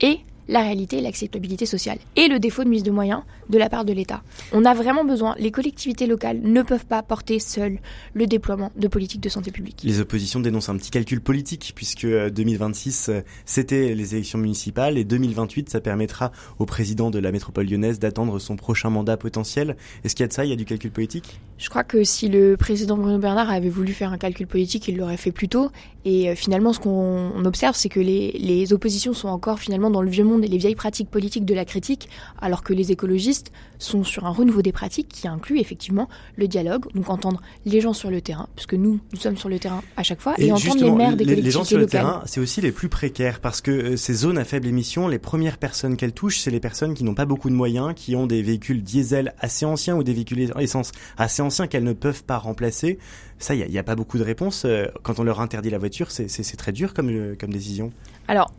et 0.00 0.20
la 0.48 0.60
réalité 0.60 0.98
et 0.98 1.00
l'acceptabilité 1.00 1.66
sociale 1.66 1.98
et 2.16 2.28
le 2.28 2.38
défaut 2.38 2.64
de 2.64 2.68
mise 2.68 2.82
de 2.82 2.90
moyens 2.90 3.22
de 3.48 3.58
la 3.58 3.68
part 3.68 3.84
de 3.84 3.92
l'État. 3.92 4.22
On 4.52 4.64
a 4.64 4.74
vraiment 4.74 5.04
besoin, 5.04 5.34
les 5.38 5.50
collectivités 5.50 6.06
locales 6.06 6.40
ne 6.42 6.62
peuvent 6.62 6.86
pas 6.86 7.02
porter 7.02 7.38
seules 7.38 7.78
le 8.14 8.26
déploiement 8.26 8.72
de 8.76 8.88
politiques 8.88 9.20
de 9.20 9.28
santé 9.28 9.50
publique. 9.50 9.82
Les 9.84 10.00
oppositions 10.00 10.40
dénoncent 10.40 10.68
un 10.68 10.76
petit 10.76 10.90
calcul 10.90 11.20
politique 11.20 11.72
puisque 11.74 12.06
2026 12.06 13.08
euh, 13.08 13.12
euh, 13.12 13.22
c'était 13.44 13.94
les 13.94 14.14
élections 14.14 14.38
municipales 14.38 14.98
et 14.98 15.04
2028 15.04 15.70
ça 15.70 15.80
permettra 15.80 16.32
au 16.58 16.66
président 16.66 17.10
de 17.10 17.18
la 17.18 17.32
métropole 17.32 17.66
lyonnaise 17.66 17.98
d'attendre 17.98 18.38
son 18.38 18.56
prochain 18.56 18.90
mandat 18.90 19.16
potentiel. 19.16 19.76
Est-ce 20.04 20.14
qu'il 20.14 20.24
y 20.24 20.24
a 20.24 20.28
de 20.28 20.32
ça, 20.32 20.44
il 20.44 20.50
y 20.50 20.52
a 20.52 20.56
du 20.56 20.64
calcul 20.64 20.90
politique? 20.90 21.40
Je 21.58 21.68
crois 21.68 21.84
que 21.84 22.04
si 22.04 22.28
le 22.28 22.56
président 22.56 22.96
Bruno 22.96 23.18
Bernard 23.18 23.50
avait 23.50 23.68
voulu 23.68 23.92
faire 23.92 24.12
un 24.12 24.18
calcul 24.18 24.46
politique, 24.46 24.88
il 24.88 24.96
l'aurait 24.96 25.16
fait 25.16 25.32
plus 25.32 25.48
tôt 25.48 25.70
et 26.04 26.30
euh, 26.30 26.34
finalement 26.34 26.72
ce 26.72 26.80
qu'on 26.80 27.44
observe 27.44 27.74
c'est 27.76 27.88
que 27.88 28.00
les, 28.00 28.32
les 28.32 28.72
oppositions 28.72 29.12
sont 29.12 29.28
encore 29.28 29.58
finalement 29.58 29.90
dans 29.90 30.02
le 30.02 30.10
vieux 30.10 30.24
monde 30.24 30.37
et 30.42 30.48
les 30.48 30.58
vieilles 30.58 30.74
pratiques 30.74 31.10
politiques 31.10 31.44
de 31.44 31.54
la 31.54 31.64
critique, 31.64 32.08
alors 32.40 32.62
que 32.62 32.72
les 32.72 32.92
écologistes 32.92 33.52
sont 33.78 34.04
sur 34.04 34.26
un 34.26 34.30
renouveau 34.30 34.62
des 34.62 34.72
pratiques 34.72 35.08
qui 35.08 35.28
inclut 35.28 35.60
effectivement 35.60 36.08
le 36.36 36.48
dialogue, 36.48 36.86
donc 36.94 37.10
entendre 37.10 37.40
les 37.64 37.80
gens 37.80 37.92
sur 37.92 38.10
le 38.10 38.20
terrain, 38.20 38.48
puisque 38.56 38.74
nous, 38.74 39.00
nous 39.12 39.18
sommes 39.18 39.36
sur 39.36 39.48
le 39.48 39.58
terrain 39.58 39.82
à 39.96 40.02
chaque 40.02 40.20
fois, 40.20 40.34
et, 40.38 40.52
entendre 40.52 40.84
les 40.84 40.90
maires 40.90 41.16
des 41.16 41.24
collectivités 41.24 41.42
Les 41.42 41.50
gens 41.50 41.64
sur 41.64 41.78
le 41.78 41.86
terrain, 41.86 42.22
c'est 42.26 42.40
aussi 42.40 42.60
les 42.60 42.72
plus 42.72 42.88
précaires, 42.88 43.40
parce 43.40 43.60
que 43.60 43.70
euh, 43.70 43.96
ces 43.96 44.14
zones 44.14 44.38
à 44.38 44.44
faible 44.44 44.66
émission, 44.66 45.08
les 45.08 45.18
premières 45.18 45.58
personnes 45.58 45.96
qu'elles 45.96 46.12
touchent, 46.12 46.40
c'est 46.40 46.50
les 46.50 46.60
personnes 46.60 46.94
qui 46.94 47.04
n'ont 47.04 47.14
pas 47.14 47.26
beaucoup 47.26 47.50
de 47.50 47.54
moyens, 47.54 47.92
qui 47.94 48.16
ont 48.16 48.26
des 48.26 48.42
véhicules 48.42 48.82
diesel 48.82 49.34
assez 49.40 49.64
anciens 49.64 49.96
ou 49.96 50.02
des 50.02 50.12
véhicules 50.12 50.52
essence 50.58 50.92
assez 51.16 51.42
anciens 51.42 51.66
qu'elles 51.66 51.84
ne 51.84 51.92
peuvent 51.92 52.24
pas 52.24 52.38
remplacer. 52.38 52.98
Ça, 53.38 53.54
il 53.54 53.68
n'y 53.68 53.78
a, 53.78 53.82
pas 53.82 53.94
beaucoup 53.94 54.18
de 54.18 54.24
réponses. 54.24 54.64
Euh, 54.64 54.86
quand 55.02 55.18
on 55.18 55.24
leur 55.24 55.40
interdit 55.40 55.70
la 55.70 55.78
voiture, 55.78 56.10
c'est 56.10 56.56
très 56.56 56.72
dur 56.72 56.92
comme, 56.92 57.10
euh, 57.10 57.36
comme 57.38 57.52
décision. 57.52 57.92
Alors, 58.26 58.52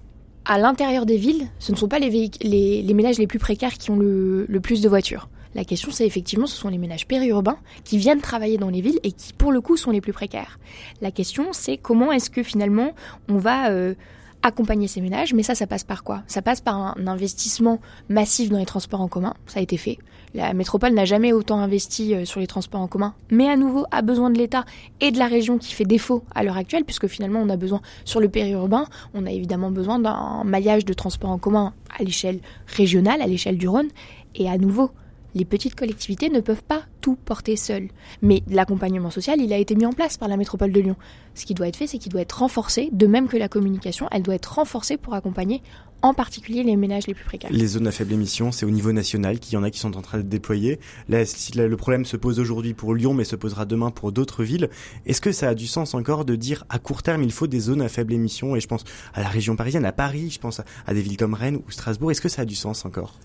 à 0.49 0.57
l'intérieur 0.57 1.05
des 1.05 1.15
villes, 1.15 1.47
ce 1.59 1.71
ne 1.71 1.77
sont 1.77 1.87
pas 1.87 1.99
les, 1.99 2.31
les, 2.41 2.93
ménages 2.95 3.19
les 3.19 3.27
plus 3.27 3.37
précaires 3.37 3.77
qui 3.77 3.91
ont 3.91 3.95
le, 3.95 4.47
plus 4.61 4.81
de 4.81 4.89
voitures. 4.89 5.29
La 5.53 5.63
question, 5.63 5.91
c'est 5.91 6.07
effectivement, 6.07 6.47
ce 6.47 6.57
sont 6.57 6.69
les 6.69 6.79
ménages 6.79 7.05
périurbains 7.07 7.59
qui 7.83 7.99
viennent 7.99 8.19
travailler 8.19 8.57
dans 8.57 8.69
les 8.69 8.81
villes 8.81 8.99
et 9.03 9.11
qui, 9.11 9.31
pour 9.31 9.51
le 9.51 9.61
coup, 9.61 9.77
sont 9.77 9.91
les 9.91 10.01
plus 10.01 10.11
précaires. 10.11 10.59
La 11.01 11.11
question, 11.11 11.49
c'est 11.51 11.77
comment 11.77 12.11
est-ce 12.11 12.31
que 12.31 12.41
finalement 12.41 12.93
on 13.29 13.37
va 13.37 13.69
euh, 13.69 13.93
accompagner 14.41 14.87
ces 14.87 15.01
ménages, 15.01 15.33
mais 15.33 15.43
ça, 15.43 15.55
ça 15.55 15.67
passe 15.67 15.83
par 15.83 16.03
quoi? 16.03 16.23
Ça 16.27 16.41
passe 16.41 16.61
par 16.61 16.75
un 16.75 17.07
investissement 17.07 17.79
massif 18.07 18.49
dans 18.49 18.57
les 18.57 18.65
transports 18.65 19.01
en 19.01 19.07
commun, 19.07 19.33
ça 19.47 19.59
a 19.59 19.63
été 19.63 19.77
fait. 19.77 19.97
La 20.33 20.53
métropole 20.53 20.93
n'a 20.93 21.05
jamais 21.05 21.33
autant 21.33 21.59
investi 21.59 22.13
euh, 22.13 22.23
sur 22.23 22.39
les 22.39 22.47
transports 22.47 22.81
en 22.81 22.87
commun, 22.87 23.15
mais 23.31 23.49
à 23.49 23.57
nouveau 23.57 23.85
a 23.91 24.01
besoin 24.01 24.29
de 24.29 24.37
l'État 24.37 24.63
et 25.01 25.11
de 25.11 25.17
la 25.17 25.27
région 25.27 25.57
qui 25.57 25.73
fait 25.73 25.85
défaut 25.85 26.23
à 26.35 26.43
l'heure 26.43 26.57
actuelle, 26.57 26.85
puisque 26.85 27.07
finalement 27.07 27.41
on 27.41 27.49
a 27.49 27.57
besoin 27.57 27.81
sur 28.05 28.19
le 28.19 28.29
périurbain, 28.29 28.85
on 29.13 29.25
a 29.25 29.31
évidemment 29.31 29.71
besoin 29.71 29.99
d'un 29.99 30.43
maillage 30.43 30.85
de 30.85 30.93
transports 30.93 31.31
en 31.31 31.39
commun 31.39 31.73
à 31.97 32.03
l'échelle 32.03 32.39
régionale, 32.67 33.21
à 33.21 33.27
l'échelle 33.27 33.57
du 33.57 33.67
Rhône, 33.67 33.89
et 34.35 34.49
à 34.49 34.57
nouveau, 34.57 34.91
les 35.35 35.45
petites 35.45 35.75
collectivités 35.75 36.29
ne 36.29 36.39
peuvent 36.39 36.63
pas 36.63 36.83
tout 37.01 37.15
porter 37.15 37.55
seules. 37.55 37.89
Mais 38.21 38.43
l'accompagnement 38.49 39.09
social, 39.09 39.39
il 39.39 39.53
a 39.53 39.57
été 39.57 39.75
mis 39.75 39.85
en 39.85 39.93
place 39.93 40.17
par 40.17 40.27
la 40.27 40.37
métropole 40.37 40.71
de 40.71 40.79
Lyon. 40.79 40.95
Ce 41.35 41.45
qui 41.45 41.53
doit 41.53 41.67
être 41.67 41.77
fait, 41.77 41.87
c'est 41.87 41.97
qu'il 41.97 42.11
doit 42.11 42.21
être 42.21 42.39
renforcé, 42.39 42.89
de 42.91 43.07
même 43.07 43.27
que 43.27 43.37
la 43.37 43.47
communication, 43.47 44.07
elle 44.11 44.23
doit 44.23 44.35
être 44.35 44.53
renforcée 44.53 44.97
pour 44.97 45.13
accompagner 45.13 45.61
en 46.01 46.13
particulier 46.13 46.63
les 46.63 46.77
ménages 46.77 47.07
les 47.07 47.13
plus 47.13 47.25
précaires. 47.25 47.51
Les 47.51 47.67
zones 47.67 47.87
à 47.87 47.91
faible 47.91 48.13
émission, 48.13 48.53
c'est 48.53 48.65
au 48.65 48.69
niveau 48.69 48.93
national 48.93 49.39
qu'il 49.39 49.55
y 49.55 49.57
en 49.57 49.63
a 49.63 49.69
qui 49.69 49.79
sont 49.79 49.97
en 49.97 50.01
train 50.01 50.17
de 50.17 50.23
déployer. 50.23 50.79
Là, 51.09 51.23
le 51.55 51.75
problème 51.75 52.05
se 52.05 52.15
pose 52.15 52.39
aujourd'hui 52.39 52.73
pour 52.73 52.95
Lyon, 52.95 53.13
mais 53.13 53.25
se 53.25 53.35
posera 53.35 53.65
demain 53.65 53.91
pour 53.91 54.13
d'autres 54.13 54.43
villes? 54.43 54.69
Est-ce 55.05 55.19
que 55.19 55.33
ça 55.33 55.49
a 55.49 55.55
du 55.55 55.67
sens 55.67 55.93
encore 55.93 56.23
de 56.23 56.35
dire 56.35 56.63
à 56.69 56.79
court 56.79 57.03
terme, 57.03 57.23
il 57.23 57.33
faut 57.33 57.47
des 57.47 57.59
zones 57.59 57.81
à 57.81 57.89
faible 57.89 58.13
émission? 58.13 58.55
Et 58.55 58.61
je 58.61 58.67
pense 58.67 58.85
à 59.13 59.21
la 59.21 59.27
région 59.27 59.57
parisienne, 59.57 59.83
à 59.83 59.91
Paris, 59.91 60.29
je 60.31 60.39
pense 60.39 60.61
à 60.87 60.93
des 60.93 61.01
villes 61.01 61.17
comme 61.17 61.33
Rennes 61.33 61.57
ou 61.57 61.69
Strasbourg. 61.69 62.11
Est-ce 62.11 62.21
que 62.21 62.29
ça 62.29 62.43
a 62.43 62.45
du 62.45 62.55
sens 62.55 62.85
encore? 62.85 63.15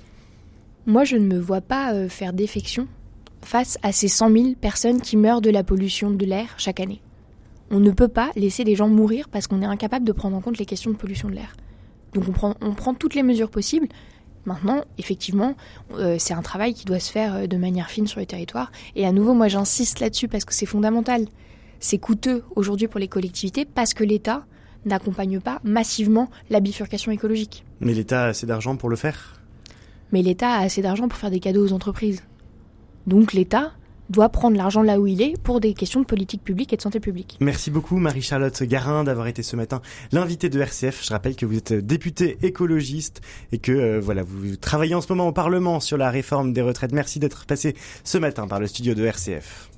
Moi, 0.86 1.04
je 1.04 1.16
ne 1.16 1.26
me 1.26 1.38
vois 1.38 1.60
pas 1.60 1.94
euh, 1.94 2.08
faire 2.08 2.32
défection 2.32 2.86
face 3.42 3.78
à 3.82 3.92
ces 3.92 4.08
100 4.08 4.32
000 4.32 4.54
personnes 4.60 5.00
qui 5.00 5.16
meurent 5.16 5.40
de 5.40 5.50
la 5.50 5.64
pollution 5.64 6.10
de 6.10 6.24
l'air 6.24 6.54
chaque 6.58 6.80
année. 6.80 7.00
On 7.70 7.80
ne 7.80 7.90
peut 7.90 8.08
pas 8.08 8.30
laisser 8.36 8.64
des 8.64 8.74
gens 8.74 8.88
mourir 8.88 9.28
parce 9.28 9.46
qu'on 9.46 9.62
est 9.62 9.66
incapable 9.66 10.04
de 10.04 10.12
prendre 10.12 10.36
en 10.36 10.40
compte 10.40 10.58
les 10.58 10.66
questions 10.66 10.90
de 10.90 10.96
pollution 10.96 11.28
de 11.28 11.34
l'air. 11.34 11.56
Donc 12.12 12.24
on 12.28 12.74
prend, 12.74 12.94
toutes 12.94 13.14
les 13.14 13.22
mesures 13.22 13.50
possibles. 13.50 13.88
Maintenant, 14.44 14.84
effectivement, 14.98 15.56
euh, 15.94 16.16
c'est 16.18 16.34
un 16.34 16.42
travail 16.42 16.74
qui 16.74 16.84
doit 16.84 17.00
se 17.00 17.10
faire 17.10 17.34
euh, 17.34 17.46
de 17.46 17.56
manière 17.56 17.88
fine 17.88 18.06
sur 18.06 18.20
les 18.20 18.26
territoires. 18.26 18.70
Et 18.94 19.06
à 19.06 19.12
nouveau, 19.12 19.32
moi 19.34 19.48
j'insiste 19.48 20.00
là-dessus 20.00 20.28
parce 20.28 20.44
que 20.44 20.54
c'est 20.54 20.66
fondamental. 20.66 21.26
C'est 21.80 21.98
coûteux 21.98 22.44
aujourd'hui 22.54 22.88
pour 22.88 23.00
les 23.00 23.08
collectivités 23.08 23.64
parce 23.64 23.94
que 23.94 24.04
l'État 24.04 24.44
n'accompagne 24.84 25.40
pas 25.40 25.60
massivement 25.64 26.30
la 26.50 26.60
bifurcation 26.60 27.10
écologique. 27.10 27.64
Mais 27.80 27.94
l'État 27.94 28.24
a 28.24 28.26
assez 28.28 28.46
d'argent 28.46 28.76
pour 28.76 28.90
le 28.90 28.96
faire 28.96 29.43
mais 30.14 30.22
l'État 30.22 30.50
a 30.52 30.60
assez 30.60 30.80
d'argent 30.80 31.08
pour 31.08 31.18
faire 31.18 31.32
des 31.32 31.40
cadeaux 31.40 31.66
aux 31.66 31.72
entreprises. 31.72 32.22
Donc 33.08 33.32
l'État 33.32 33.72
doit 34.10 34.28
prendre 34.28 34.56
l'argent 34.56 34.82
là 34.82 35.00
où 35.00 35.08
il 35.08 35.20
est 35.20 35.34
pour 35.42 35.58
des 35.58 35.74
questions 35.74 35.98
de 35.98 36.06
politique 36.06 36.44
publique 36.44 36.72
et 36.72 36.76
de 36.76 36.82
santé 36.82 37.00
publique. 37.00 37.36
Merci 37.40 37.72
beaucoup 37.72 37.96
Marie-Charlotte 37.96 38.62
Garin 38.62 39.02
d'avoir 39.02 39.26
été 39.26 39.42
ce 39.42 39.56
matin 39.56 39.82
l'invitée 40.12 40.48
de 40.48 40.60
RCF. 40.60 41.04
Je 41.04 41.10
rappelle 41.10 41.34
que 41.34 41.46
vous 41.46 41.56
êtes 41.56 41.72
députée 41.72 42.38
écologiste 42.42 43.22
et 43.50 43.58
que 43.58 43.72
euh, 43.72 44.00
voilà, 44.00 44.22
vous 44.22 44.54
travaillez 44.54 44.94
en 44.94 45.00
ce 45.00 45.12
moment 45.12 45.26
au 45.26 45.32
Parlement 45.32 45.80
sur 45.80 45.96
la 45.96 46.10
réforme 46.10 46.52
des 46.52 46.62
retraites. 46.62 46.92
Merci 46.92 47.18
d'être 47.18 47.44
passé 47.44 47.74
ce 48.04 48.16
matin 48.16 48.46
par 48.46 48.60
le 48.60 48.68
studio 48.68 48.94
de 48.94 49.04
RCF. 49.04 49.73